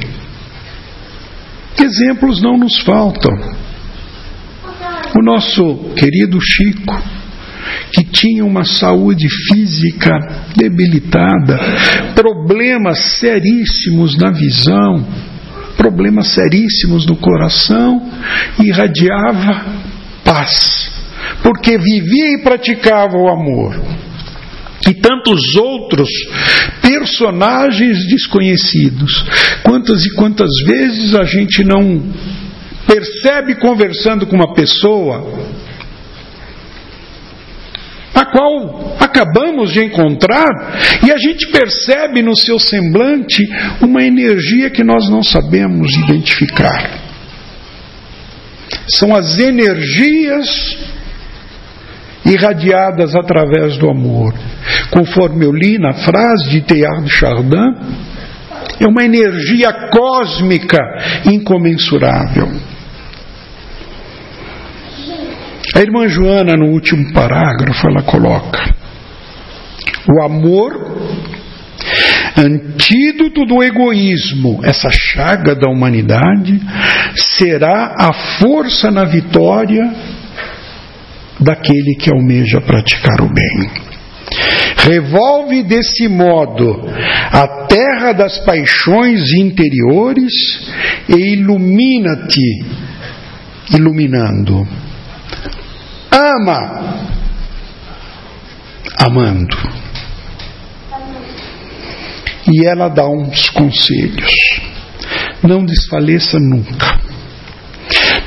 Exemplos 1.78 2.40
não 2.40 2.56
nos 2.56 2.78
faltam. 2.78 3.34
O 5.14 5.22
nosso 5.22 5.92
querido 5.94 6.38
Chico, 6.40 6.98
que 7.92 8.02
tinha 8.04 8.46
uma 8.46 8.64
saúde 8.64 9.26
física 9.52 10.10
debilitada, 10.56 11.58
problemas 12.14 13.18
seríssimos 13.20 14.16
na 14.16 14.30
visão, 14.30 15.06
problemas 15.76 16.28
seríssimos 16.28 17.04
no 17.04 17.16
coração, 17.16 18.10
irradiava 18.58 19.66
paz, 20.24 20.90
porque 21.42 21.76
vivia 21.76 22.38
e 22.38 22.42
praticava 22.42 23.18
o 23.18 23.28
amor. 23.28 24.06
E 24.88 24.94
tantos 24.94 25.56
outros 25.56 26.08
personagens 26.80 28.06
desconhecidos. 28.06 29.24
Quantas 29.62 30.04
e 30.04 30.14
quantas 30.14 30.50
vezes 30.66 31.14
a 31.14 31.24
gente 31.24 31.64
não 31.64 32.02
percebe 32.86 33.56
conversando 33.56 34.26
com 34.26 34.36
uma 34.36 34.54
pessoa 34.54 35.56
a 38.14 38.24
qual 38.24 38.96
acabamos 38.98 39.72
de 39.72 39.84
encontrar, 39.84 40.48
e 41.06 41.12
a 41.12 41.18
gente 41.18 41.48
percebe 41.48 42.22
no 42.22 42.34
seu 42.34 42.58
semblante 42.58 43.42
uma 43.82 44.02
energia 44.02 44.70
que 44.70 44.82
nós 44.82 45.10
não 45.10 45.22
sabemos 45.22 45.94
identificar. 45.94 46.98
São 48.88 49.14
as 49.14 49.38
energias 49.38 50.78
irradiadas 52.24 53.14
através 53.14 53.76
do 53.76 53.90
amor. 53.90 54.32
Conforme 54.90 55.44
eu 55.44 55.52
li 55.52 55.78
na 55.78 55.92
frase 55.92 56.50
de 56.50 56.60
Teilhard 56.62 57.08
Chardin, 57.08 57.74
é 58.80 58.86
uma 58.86 59.04
energia 59.04 59.72
cósmica 59.90 60.78
incomensurável. 61.24 62.48
A 65.74 65.80
irmã 65.80 66.08
Joana, 66.08 66.56
no 66.56 66.72
último 66.72 67.12
parágrafo, 67.12 67.86
ela 67.88 68.02
coloca: 68.02 68.74
o 70.08 70.22
amor, 70.22 70.72
antídoto 72.36 73.44
do 73.44 73.62
egoísmo, 73.62 74.60
essa 74.62 74.88
chaga 74.90 75.54
da 75.54 75.68
humanidade, 75.68 76.60
será 77.14 77.94
a 77.98 78.12
força 78.38 78.90
na 78.90 79.04
vitória 79.04 79.82
daquele 81.40 81.96
que 81.98 82.10
almeja 82.10 82.60
praticar 82.60 83.20
o 83.20 83.28
bem. 83.32 83.70
Revolve 84.76 85.62
desse 85.64 86.06
modo 86.06 86.82
a 87.32 87.66
terra 87.66 88.12
das 88.12 88.38
paixões 88.44 89.20
interiores 89.32 90.32
e 91.08 91.32
ilumina-te, 91.32 92.64
iluminando. 93.74 94.66
Ama, 96.10 96.94
amando. 98.98 99.56
E 102.48 102.66
ela 102.68 102.88
dá 102.88 103.08
uns 103.08 103.50
conselhos. 103.50 104.32
Não 105.42 105.64
desfaleça 105.64 106.38
nunca. 106.38 106.95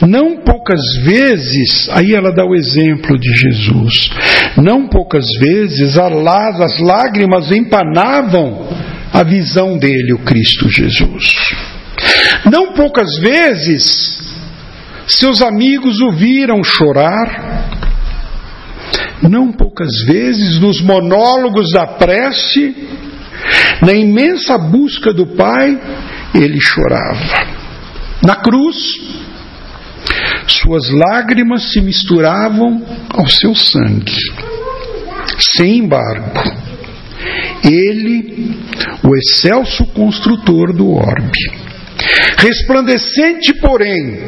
Não 0.01 0.37
poucas 0.37 0.81
vezes, 1.03 1.89
aí 1.91 2.13
ela 2.13 2.31
dá 2.31 2.45
o 2.45 2.55
exemplo 2.55 3.19
de 3.19 3.33
Jesus, 3.33 4.09
não 4.57 4.87
poucas 4.87 5.25
vezes 5.39 5.97
as 5.97 6.79
lágrimas 6.79 7.51
empanavam 7.51 8.67
a 9.11 9.23
visão 9.23 9.77
dele, 9.77 10.13
o 10.13 10.19
Cristo 10.19 10.69
Jesus. 10.69 11.33
Não 12.49 12.73
poucas 12.73 13.17
vezes 13.19 14.19
seus 15.09 15.41
amigos 15.41 15.99
o 16.01 16.11
viram 16.11 16.63
chorar. 16.63 17.67
Não 19.23 19.51
poucas 19.51 19.89
vezes 20.05 20.59
nos 20.59 20.81
monólogos 20.81 21.71
da 21.73 21.85
prece, 21.85 22.75
na 23.81 23.93
imensa 23.93 24.57
busca 24.57 25.11
do 25.11 25.25
Pai, 25.25 25.77
ele 26.33 26.59
chorava. 26.59 27.47
Na 28.23 28.35
cruz, 28.35 28.77
suas 30.53 30.89
lágrimas 30.89 31.71
se 31.71 31.81
misturavam 31.81 32.83
ao 33.09 33.27
seu 33.29 33.55
sangue. 33.55 34.15
Sem 35.55 35.79
embargo, 35.79 36.41
ele, 37.63 38.57
o 39.03 39.15
excelso 39.15 39.85
construtor 39.87 40.73
do 40.73 40.91
orbe, 40.91 41.39
resplandecente, 42.37 43.53
porém, 43.55 44.19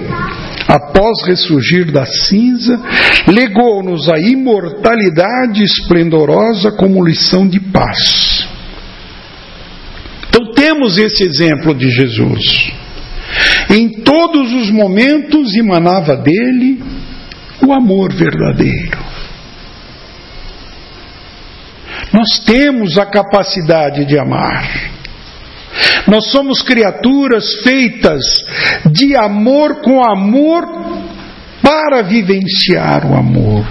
após 0.68 1.28
ressurgir 1.28 1.92
da 1.92 2.06
cinza, 2.06 2.80
legou-nos 3.28 4.10
a 4.10 4.20
imortalidade 4.20 5.64
esplendorosa 5.64 6.72
como 6.72 7.04
lição 7.04 7.48
de 7.48 7.60
paz. 7.60 8.48
Então 10.30 10.54
temos 10.54 10.98
esse 10.98 11.24
exemplo 11.24 11.74
de 11.74 11.90
Jesus. 11.90 12.81
Em 13.72 13.90
todos 14.04 14.52
os 14.54 14.70
momentos 14.70 15.56
emanava 15.56 16.18
dele 16.18 16.84
o 17.66 17.72
amor 17.72 18.14
verdadeiro. 18.14 19.00
Nós 22.12 22.40
temos 22.46 22.98
a 22.98 23.06
capacidade 23.06 24.04
de 24.06 24.20
amar. 24.20 24.92
Nós 26.08 26.30
somos 26.32 26.62
criaturas 26.62 27.46
feitas 27.64 28.22
de 28.92 29.16
amor 29.16 29.82
com 29.82 30.04
amor 30.04 30.66
para 31.62 32.02
vivenciar 32.02 33.10
o 33.10 33.16
amor. 33.16 33.66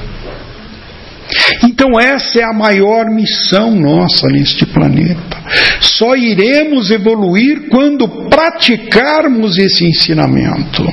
Então, 1.81 1.99
essa 1.99 2.39
é 2.39 2.45
a 2.45 2.53
maior 2.53 3.07
missão 3.07 3.75
nossa 3.75 4.29
neste 4.29 4.67
planeta. 4.67 5.43
Só 5.81 6.15
iremos 6.15 6.91
evoluir 6.91 7.71
quando 7.71 8.07
praticarmos 8.29 9.57
esse 9.57 9.87
ensinamento. 9.87 10.87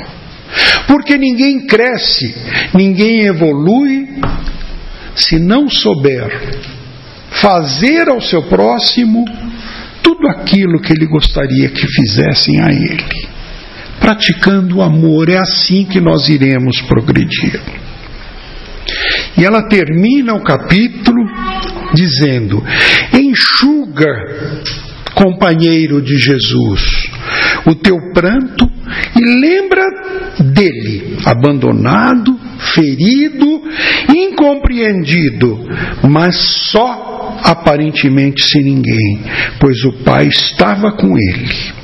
Porque 0.87 1.17
ninguém 1.17 1.67
cresce, 1.67 2.33
ninguém 2.73 3.25
evolui 3.25 4.07
se 5.13 5.37
não 5.37 5.67
souber 5.67 6.31
fazer 7.31 8.07
ao 8.07 8.21
seu 8.21 8.43
próximo 8.43 9.25
tudo 10.01 10.25
aquilo 10.29 10.79
que 10.79 10.93
ele 10.93 11.05
gostaria 11.05 11.67
que 11.67 11.85
fizessem 11.85 12.61
a 12.61 12.71
ele. 12.71 13.27
Praticando 13.99 14.77
o 14.77 14.81
amor, 14.81 15.27
é 15.27 15.37
assim 15.37 15.83
que 15.83 15.99
nós 15.99 16.29
iremos 16.29 16.79
progredir. 16.83 17.76
E 19.37 19.45
ela 19.45 19.67
termina 19.67 20.33
o 20.33 20.43
capítulo 20.43 21.23
dizendo: 21.93 22.63
enxuga, 23.13 24.11
companheiro 25.13 26.01
de 26.01 26.17
Jesus, 26.17 27.09
o 27.65 27.75
teu 27.75 27.95
pranto 28.13 28.65
e 29.15 29.39
lembra 29.39 29.83
dele, 30.53 31.17
abandonado, 31.25 32.37
ferido, 32.73 33.61
incompreendido, 34.15 35.59
mas 36.09 36.35
só 36.71 37.37
aparentemente 37.43 38.43
sem 38.43 38.63
ninguém, 38.63 39.23
pois 39.59 39.83
o 39.85 40.03
Pai 40.03 40.27
estava 40.27 40.91
com 40.91 41.15
ele 41.17 41.76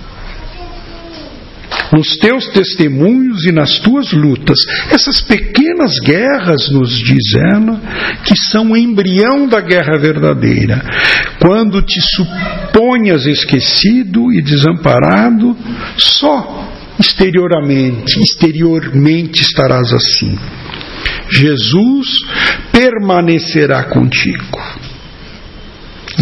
nos 1.93 2.17
teus 2.17 2.47
testemunhos 2.47 3.45
e 3.45 3.51
nas 3.51 3.79
tuas 3.79 4.12
lutas. 4.12 4.58
Essas 4.89 5.21
pequenas 5.21 5.91
guerras, 6.03 6.71
nos 6.71 6.97
diz 6.97 7.36
ela, 7.51 7.79
que 8.23 8.36
são 8.51 8.71
o 8.71 8.77
embrião 8.77 9.47
da 9.47 9.62
guerra 9.62 9.97
verdadeira. 9.99 10.82
Quando 11.39 11.82
te 11.82 12.01
suponhas 12.01 13.25
esquecido 13.25 14.32
e 14.34 14.41
desamparado, 14.41 15.56
só 15.97 16.71
exteriormente, 16.99 18.19
exteriormente 18.19 19.41
estarás 19.41 19.93
assim. 19.93 20.38
Jesus 21.29 22.08
permanecerá 22.71 23.84
contigo 23.84 24.83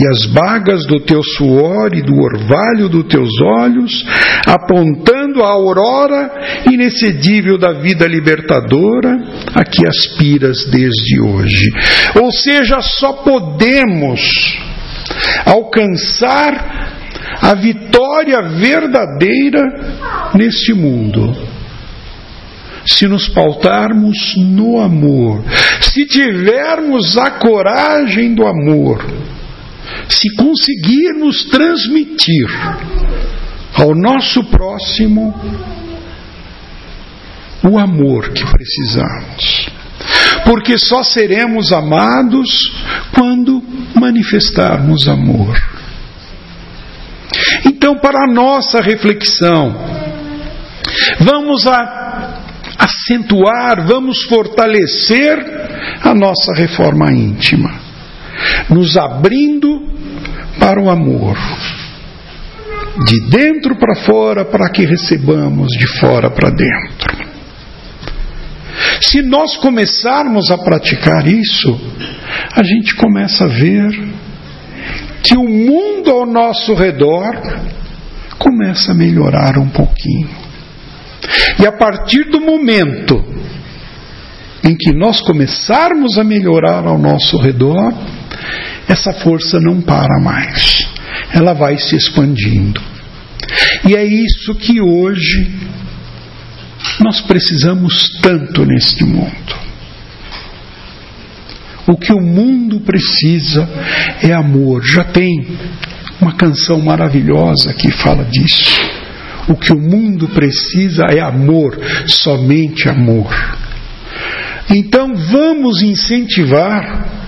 e 0.02 0.08
as 0.08 0.26
bagas 0.26 0.84
do 0.88 1.00
teu 1.00 1.22
suor 1.22 1.94
e 1.94 2.02
do 2.02 2.16
orvalho 2.16 2.90
dos 2.90 3.06
teus 3.06 3.30
olhos, 3.40 4.04
apontando 4.48 5.44
a 5.44 5.50
aurora 5.50 6.32
inexcedível 6.72 7.56
da 7.60 7.74
vida 7.74 8.08
libertadora 8.08 9.20
a 9.54 9.64
que 9.64 9.86
aspiras 9.86 10.66
desde 10.66 11.22
hoje. 11.22 11.72
Ou 12.20 12.32
seja, 12.32 12.82
só 12.82 13.14
podemos 13.14 14.20
alcançar 15.46 16.98
a 17.40 17.54
vitória 17.54 18.42
verdadeira 18.42 19.62
neste 20.34 20.74
mundo 20.74 21.52
se 22.88 23.08
nos 23.08 23.30
pautarmos 23.30 24.18
no 24.38 24.80
amor, 24.82 25.44
se 25.82 26.04
tivermos 26.08 27.16
a 27.16 27.30
coragem 27.30 28.34
do 28.34 28.48
amor 28.48 29.06
se 30.10 30.36
conseguirmos 30.36 31.46
transmitir 31.46 32.48
ao 33.74 33.96
nosso 33.96 34.44
próximo 34.46 35.34
o 37.64 37.80
amor 37.80 38.32
que 38.34 38.44
precisamos. 38.46 39.70
Porque 40.44 40.78
só 40.78 41.04
seremos 41.04 41.72
amados 41.72 42.48
quando 43.14 43.64
manifestarmos 43.96 45.08
amor. 45.08 45.56
Então, 47.66 47.98
para 47.98 48.24
a 48.24 48.34
nossa 48.34 48.82
reflexão, 48.82 49.76
vamos 51.20 51.68
a 51.68 52.42
acentuar, 52.78 53.86
vamos 53.86 54.24
fortalecer 54.24 55.38
a 56.02 56.14
nossa 56.14 56.54
reforma 56.56 57.12
íntima, 57.12 57.80
nos 58.70 58.98
abrindo 58.98 59.91
para 60.62 60.80
o 60.80 60.92
amor. 60.92 61.36
De 63.08 63.20
dentro 63.30 63.76
para 63.76 63.96
fora, 64.06 64.46
para 64.46 64.70
que 64.70 64.86
recebamos 64.86 65.68
de 65.70 65.88
fora 66.00 66.30
para 66.30 66.52
dentro. 66.52 67.32
Se 69.02 69.24
nós 69.24 69.58
começarmos 69.58 70.52
a 70.52 70.58
praticar 70.60 71.28
isso, 71.28 71.80
a 72.56 72.62
gente 72.62 72.96
começa 72.96 73.46
a 73.46 73.48
ver 73.48 73.90
que 75.24 75.36
o 75.36 75.44
mundo 75.44 76.12
ao 76.12 76.28
nosso 76.28 76.76
redor 76.76 77.32
começa 78.38 78.92
a 78.92 78.96
melhorar 78.96 79.58
um 79.58 79.70
pouquinho. 79.70 80.30
E 81.60 81.66
a 81.66 81.72
partir 81.72 82.26
do 82.30 82.40
momento 82.40 83.24
em 84.64 84.76
que 84.78 84.94
nós 84.94 85.22
começarmos 85.22 86.20
a 86.20 86.24
melhorar 86.24 86.86
ao 86.86 86.98
nosso 87.00 87.38
redor, 87.38 87.94
essa 88.92 89.14
força 89.14 89.58
não 89.60 89.82
para 89.82 90.20
mais. 90.22 90.86
Ela 91.34 91.54
vai 91.54 91.78
se 91.78 91.96
expandindo. 91.96 92.82
E 93.88 93.96
é 93.96 94.04
isso 94.04 94.54
que 94.56 94.82
hoje 94.82 95.50
nós 97.00 97.22
precisamos 97.22 98.20
tanto 98.22 98.66
neste 98.66 99.06
mundo. 99.06 99.56
O 101.88 101.96
que 101.98 102.12
o 102.12 102.20
mundo 102.20 102.82
precisa 102.82 103.68
é 104.22 104.34
amor. 104.34 104.84
Já 104.86 105.06
tem 105.06 105.58
uma 106.22 106.34
canção 106.34 106.80
maravilhosa 106.80 107.74
que 107.74 107.92
fala 107.92 108.26
disso. 108.26 108.80
O 109.48 109.56
que 109.56 109.74
o 109.74 109.80
mundo 109.80 110.28
precisa 110.30 111.06
é 111.10 111.20
amor, 111.20 111.80
somente 112.08 112.88
amor. 112.88 113.34
Então 114.70 115.16
vamos 115.16 115.82
incentivar 115.82 117.21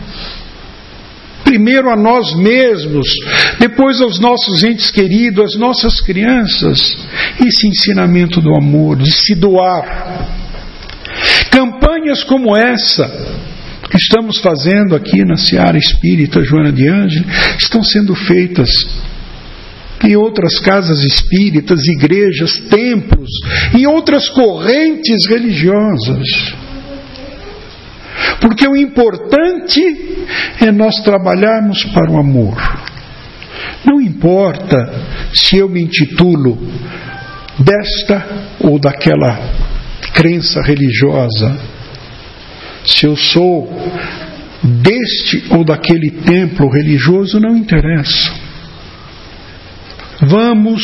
primeiro 1.53 1.87
a 1.91 1.95
nós 1.95 2.33
mesmos, 2.35 3.05
depois 3.59 4.01
aos 4.01 4.19
nossos 4.19 4.63
entes 4.63 4.89
queridos, 4.89 5.53
às 5.53 5.59
nossas 5.59 6.01
crianças, 6.01 6.97
esse 7.39 7.67
ensinamento 7.67 8.41
do 8.41 8.55
amor, 8.55 8.97
de 8.97 9.11
se 9.11 9.35
doar. 9.35 10.31
Campanhas 11.51 12.23
como 12.23 12.57
essa 12.57 13.07
que 13.87 13.97
estamos 13.97 14.39
fazendo 14.39 14.95
aqui 14.95 15.23
na 15.23 15.37
Seara 15.37 15.77
Espírita 15.77 16.43
Joana 16.43 16.71
de 16.71 16.89
Ângelo 16.89 17.25
estão 17.59 17.83
sendo 17.83 18.15
feitas 18.15 18.71
em 20.03 20.15
outras 20.15 20.59
casas 20.59 21.03
espíritas, 21.03 21.85
igrejas, 21.85 22.57
templos, 22.67 23.29
em 23.77 23.85
outras 23.85 24.27
correntes 24.29 25.27
religiosas. 25.27 26.62
Porque 28.39 28.67
o 28.67 28.75
importante 28.75 30.25
é 30.59 30.71
nós 30.71 30.95
trabalharmos 31.03 31.83
para 31.85 32.11
o 32.11 32.17
amor. 32.17 32.57
Não 33.85 34.01
importa 34.01 34.93
se 35.33 35.57
eu 35.57 35.69
me 35.69 35.81
intitulo 35.81 36.57
desta 37.59 38.25
ou 38.59 38.79
daquela 38.79 39.39
crença 40.13 40.61
religiosa, 40.61 41.59
se 42.85 43.05
eu 43.05 43.15
sou 43.15 43.69
deste 44.63 45.43
ou 45.51 45.63
daquele 45.63 46.11
templo 46.11 46.69
religioso, 46.69 47.39
não 47.39 47.55
interessa. 47.55 48.31
Vamos 50.21 50.81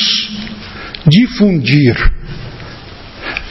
difundir, 1.08 1.96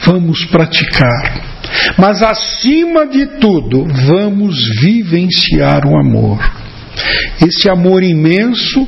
vamos 0.05 0.45
praticar 0.45 1.48
mas 1.97 2.21
acima 2.21 3.07
de 3.07 3.25
tudo, 3.39 3.85
vamos 4.07 4.55
vivenciar 4.81 5.85
o 5.85 5.97
amor. 5.97 6.39
Esse 7.41 7.69
amor 7.69 8.03
imenso 8.03 8.87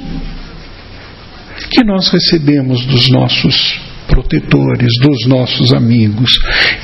que 1.70 1.84
nós 1.84 2.10
recebemos 2.10 2.86
dos 2.86 3.10
nossos 3.10 3.82
protetores, 4.08 4.92
dos 5.02 5.28
nossos 5.28 5.74
amigos. 5.74 6.32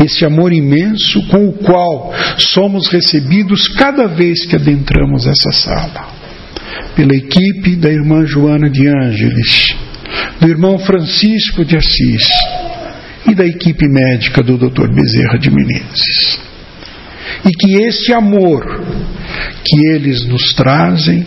Esse 0.03 0.25
amor 0.25 0.53
imenso 0.53 1.27
com 1.27 1.49
o 1.49 1.53
qual 1.53 2.13
somos 2.37 2.87
recebidos 2.87 3.67
cada 3.67 4.07
vez 4.07 4.45
que 4.45 4.55
adentramos 4.55 5.27
essa 5.27 5.51
sala. 5.51 6.07
Pela 6.95 7.15
equipe 7.15 7.75
da 7.75 7.89
irmã 7.89 8.25
Joana 8.25 8.69
de 8.69 8.87
Ângeles, 8.87 9.75
do 10.39 10.47
irmão 10.47 10.79
Francisco 10.79 11.65
de 11.65 11.75
Assis, 11.75 12.27
e 13.29 13.35
da 13.35 13.45
equipe 13.45 13.87
médica 13.87 14.41
do 14.41 14.57
Dr. 14.57 14.87
Bezerra 14.93 15.37
de 15.37 15.51
Menezes. 15.51 16.39
E 17.45 17.51
que 17.51 17.83
esse 17.83 18.13
amor 18.13 18.63
que 19.63 19.87
eles 19.93 20.25
nos 20.25 20.53
trazem 20.55 21.25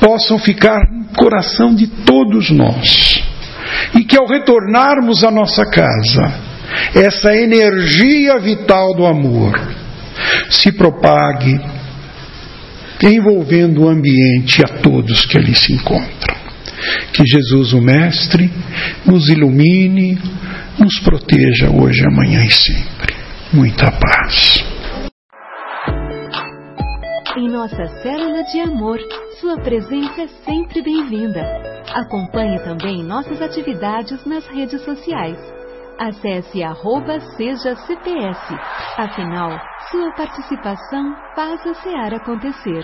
possam 0.00 0.38
ficar 0.38 0.80
no 0.90 1.04
coração 1.16 1.74
de 1.74 1.86
todos 1.86 2.50
nós. 2.50 3.22
E 3.94 4.04
que 4.04 4.16
ao 4.16 4.26
retornarmos 4.26 5.24
à 5.24 5.30
nossa 5.30 5.64
casa, 5.70 6.50
essa 6.94 7.34
energia 7.34 8.38
vital 8.38 8.94
do 8.94 9.04
amor 9.04 9.60
se 10.50 10.72
propague, 10.72 11.60
envolvendo 13.02 13.82
o 13.82 13.88
ambiente 13.88 14.62
a 14.62 14.68
todos 14.78 15.24
que 15.26 15.38
ali 15.38 15.54
se 15.54 15.72
encontram. 15.72 16.36
Que 17.12 17.24
Jesus, 17.26 17.72
o 17.72 17.80
Mestre, 17.80 18.50
nos 19.04 19.28
ilumine, 19.28 20.18
nos 20.80 20.98
proteja 21.00 21.70
hoje, 21.70 22.06
amanhã 22.06 22.42
e 22.42 22.50
sempre. 22.50 23.14
Muita 23.52 23.90
paz. 23.90 24.64
Em 27.36 27.48
nossa 27.50 27.86
célula 28.02 28.42
de 28.44 28.60
amor, 28.60 28.98
sua 29.40 29.58
presença 29.60 30.22
é 30.22 30.28
sempre 30.44 30.82
bem-vinda. 30.82 31.42
Acompanhe 31.94 32.58
também 32.60 33.04
nossas 33.04 33.42
atividades 33.42 34.24
nas 34.24 34.46
redes 34.46 34.82
sociais. 34.82 35.36
Acesse 35.98 36.62
arroba 36.62 37.20
seja 37.36 37.76
CPS. 37.76 38.40
Afinal, 38.96 39.50
sua 39.90 40.10
participação 40.12 41.14
faz 41.34 41.60
a 41.66 41.74
SEAR 41.74 42.14
acontecer. 42.14 42.82